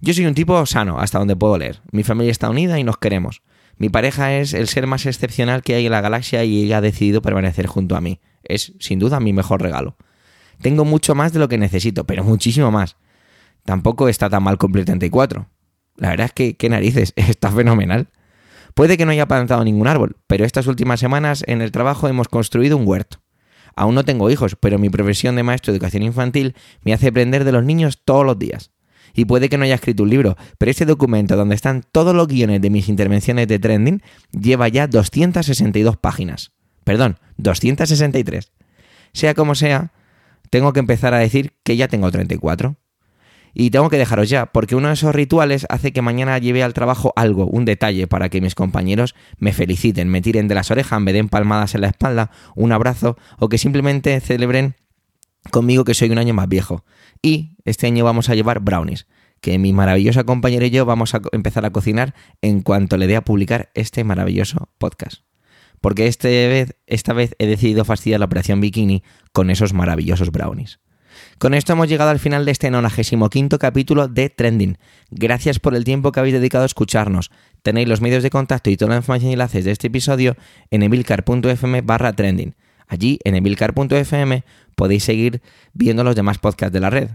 Yo 0.00 0.12
soy 0.12 0.26
un 0.26 0.34
tipo 0.34 0.64
sano, 0.66 0.98
hasta 0.98 1.18
donde 1.18 1.36
puedo 1.36 1.56
leer. 1.58 1.80
Mi 1.90 2.02
familia 2.02 2.30
está 2.30 2.50
unida 2.50 2.78
y 2.78 2.84
nos 2.84 2.98
queremos. 2.98 3.42
Mi 3.78 3.88
pareja 3.88 4.34
es 4.34 4.54
el 4.54 4.68
ser 4.68 4.86
más 4.86 5.06
excepcional 5.06 5.62
que 5.62 5.74
hay 5.74 5.86
en 5.86 5.92
la 5.92 6.00
galaxia 6.00 6.44
y 6.44 6.64
ella 6.64 6.78
ha 6.78 6.80
decidido 6.80 7.22
permanecer 7.22 7.66
junto 7.66 7.96
a 7.96 8.00
mí. 8.00 8.20
Es, 8.42 8.72
sin 8.78 8.98
duda, 8.98 9.20
mi 9.20 9.32
mejor 9.32 9.62
regalo. 9.62 9.96
Tengo 10.60 10.84
mucho 10.84 11.14
más 11.14 11.32
de 11.32 11.38
lo 11.38 11.48
que 11.48 11.58
necesito, 11.58 12.04
pero 12.04 12.24
muchísimo 12.24 12.70
más. 12.70 12.96
Tampoco 13.64 14.08
está 14.08 14.30
tan 14.30 14.42
mal 14.42 14.58
cumplir 14.58 14.84
34. 14.84 15.48
La 15.96 16.10
verdad 16.10 16.26
es 16.26 16.32
que, 16.32 16.56
qué 16.56 16.68
narices, 16.68 17.12
está 17.16 17.50
fenomenal. 17.50 18.08
Puede 18.74 18.96
que 18.96 19.06
no 19.06 19.12
haya 19.12 19.26
plantado 19.26 19.64
ningún 19.64 19.88
árbol, 19.88 20.16
pero 20.26 20.44
estas 20.44 20.66
últimas 20.66 21.00
semanas 21.00 21.42
en 21.46 21.62
el 21.62 21.72
trabajo 21.72 22.08
hemos 22.08 22.28
construido 22.28 22.76
un 22.76 22.86
huerto. 22.86 23.22
Aún 23.74 23.94
no 23.94 24.04
tengo 24.04 24.30
hijos, 24.30 24.56
pero 24.58 24.78
mi 24.78 24.88
profesión 24.88 25.36
de 25.36 25.42
maestro 25.42 25.72
de 25.72 25.76
educación 25.76 26.02
infantil 26.02 26.54
me 26.82 26.94
hace 26.94 27.08
aprender 27.08 27.44
de 27.44 27.52
los 27.52 27.64
niños 27.64 28.02
todos 28.04 28.24
los 28.24 28.38
días. 28.38 28.70
Y 29.16 29.24
puede 29.24 29.48
que 29.48 29.56
no 29.56 29.64
haya 29.64 29.74
escrito 29.74 30.02
un 30.02 30.10
libro, 30.10 30.36
pero 30.58 30.70
este 30.70 30.84
documento 30.84 31.36
donde 31.36 31.54
están 31.54 31.82
todos 31.90 32.14
los 32.14 32.28
guiones 32.28 32.60
de 32.60 32.70
mis 32.70 32.88
intervenciones 32.88 33.48
de 33.48 33.58
trending 33.58 34.02
lleva 34.30 34.68
ya 34.68 34.86
262 34.86 35.96
páginas. 35.96 36.52
Perdón, 36.84 37.18
263. 37.38 38.52
Sea 39.14 39.34
como 39.34 39.54
sea, 39.54 39.92
tengo 40.50 40.74
que 40.74 40.80
empezar 40.80 41.14
a 41.14 41.18
decir 41.18 41.54
que 41.64 41.76
ya 41.76 41.88
tengo 41.88 42.10
34. 42.10 42.76
Y 43.58 43.70
tengo 43.70 43.88
que 43.88 43.96
dejaros 43.96 44.28
ya, 44.28 44.44
porque 44.52 44.76
uno 44.76 44.88
de 44.88 44.94
esos 44.94 45.14
rituales 45.14 45.66
hace 45.70 45.90
que 45.90 46.02
mañana 46.02 46.36
lleve 46.36 46.62
al 46.62 46.74
trabajo 46.74 47.14
algo, 47.16 47.46
un 47.46 47.64
detalle, 47.64 48.06
para 48.06 48.28
que 48.28 48.42
mis 48.42 48.54
compañeros 48.54 49.14
me 49.38 49.54
feliciten, 49.54 50.10
me 50.10 50.20
tiren 50.20 50.46
de 50.46 50.54
las 50.54 50.70
orejas, 50.70 51.00
me 51.00 51.14
den 51.14 51.30
palmadas 51.30 51.74
en 51.74 51.80
la 51.80 51.86
espalda, 51.86 52.30
un 52.54 52.72
abrazo, 52.72 53.16
o 53.38 53.48
que 53.48 53.56
simplemente 53.56 54.20
celebren 54.20 54.76
conmigo 55.50 55.84
que 55.84 55.94
soy 55.94 56.10
un 56.10 56.18
año 56.18 56.34
más 56.34 56.48
viejo. 56.48 56.84
Y 57.22 57.56
este 57.64 57.86
año 57.86 58.04
vamos 58.04 58.28
a 58.28 58.34
llevar 58.34 58.60
brownies, 58.60 59.06
que 59.40 59.58
mi 59.58 59.72
maravillosa 59.72 60.24
compañera 60.24 60.66
y 60.66 60.70
yo 60.70 60.84
vamos 60.86 61.14
a 61.14 61.20
empezar 61.32 61.64
a 61.64 61.70
cocinar 61.70 62.14
en 62.42 62.62
cuanto 62.62 62.96
le 62.96 63.06
dé 63.06 63.16
a 63.16 63.24
publicar 63.24 63.70
este 63.74 64.04
maravilloso 64.04 64.68
podcast. 64.78 65.22
Porque 65.80 66.06
este 66.06 66.66
esta 66.86 67.12
vez 67.12 67.34
he 67.38 67.46
decidido 67.46 67.84
fastidiar 67.84 68.20
la 68.20 68.26
operación 68.26 68.60
bikini 68.60 69.02
con 69.32 69.50
esos 69.50 69.72
maravillosos 69.72 70.30
brownies. 70.30 70.80
Con 71.38 71.54
esto 71.54 71.72
hemos 71.72 71.88
llegado 71.88 72.10
al 72.10 72.18
final 72.18 72.44
de 72.44 72.52
este 72.52 72.70
95 72.70 73.58
capítulo 73.58 74.08
de 74.08 74.30
Trending. 74.30 74.78
Gracias 75.10 75.58
por 75.58 75.74
el 75.74 75.84
tiempo 75.84 76.12
que 76.12 76.20
habéis 76.20 76.34
dedicado 76.34 76.62
a 76.62 76.66
escucharnos. 76.66 77.30
Tenéis 77.62 77.88
los 77.88 78.00
medios 78.00 78.22
de 78.22 78.30
contacto 78.30 78.70
y 78.70 78.76
toda 78.76 78.90
la 78.90 78.96
información 78.96 79.30
y 79.30 79.32
enlaces 79.34 79.64
de 79.64 79.72
este 79.72 79.88
episodio 79.88 80.36
en 80.70 80.82
emilcar.fm 80.82 81.80
barra 81.82 82.12
trending. 82.14 82.54
Allí, 82.88 83.18
en 83.24 83.34
emilcar.fm, 83.34 84.44
podéis 84.74 85.04
seguir 85.04 85.42
viendo 85.72 86.04
los 86.04 86.14
demás 86.14 86.38
podcasts 86.38 86.72
de 86.72 86.80
la 86.80 86.90
red. 86.90 87.10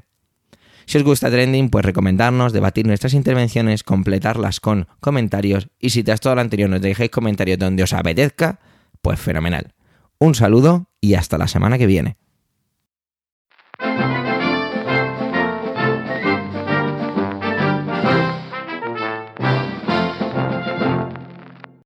Si 0.85 0.97
os 0.97 1.03
gusta 1.03 1.29
Trending, 1.29 1.69
pues 1.69 1.85
recomendarnos, 1.85 2.53
debatir 2.53 2.85
nuestras 2.85 3.13
intervenciones, 3.13 3.83
completarlas 3.83 4.59
con 4.59 4.87
comentarios 4.99 5.69
y 5.79 5.91
si 5.91 6.03
tras 6.03 6.19
todo 6.19 6.35
lo 6.35 6.41
anterior 6.41 6.69
nos 6.69 6.81
dejáis 6.81 7.11
comentarios 7.11 7.59
donde 7.59 7.83
os 7.83 7.93
apetezca, 7.93 8.59
pues 9.01 9.19
fenomenal. 9.19 9.73
Un 10.19 10.35
saludo 10.35 10.89
y 10.99 11.13
hasta 11.13 11.37
la 11.37 11.47
semana 11.47 11.77
que 11.77 11.85
viene. 11.85 12.17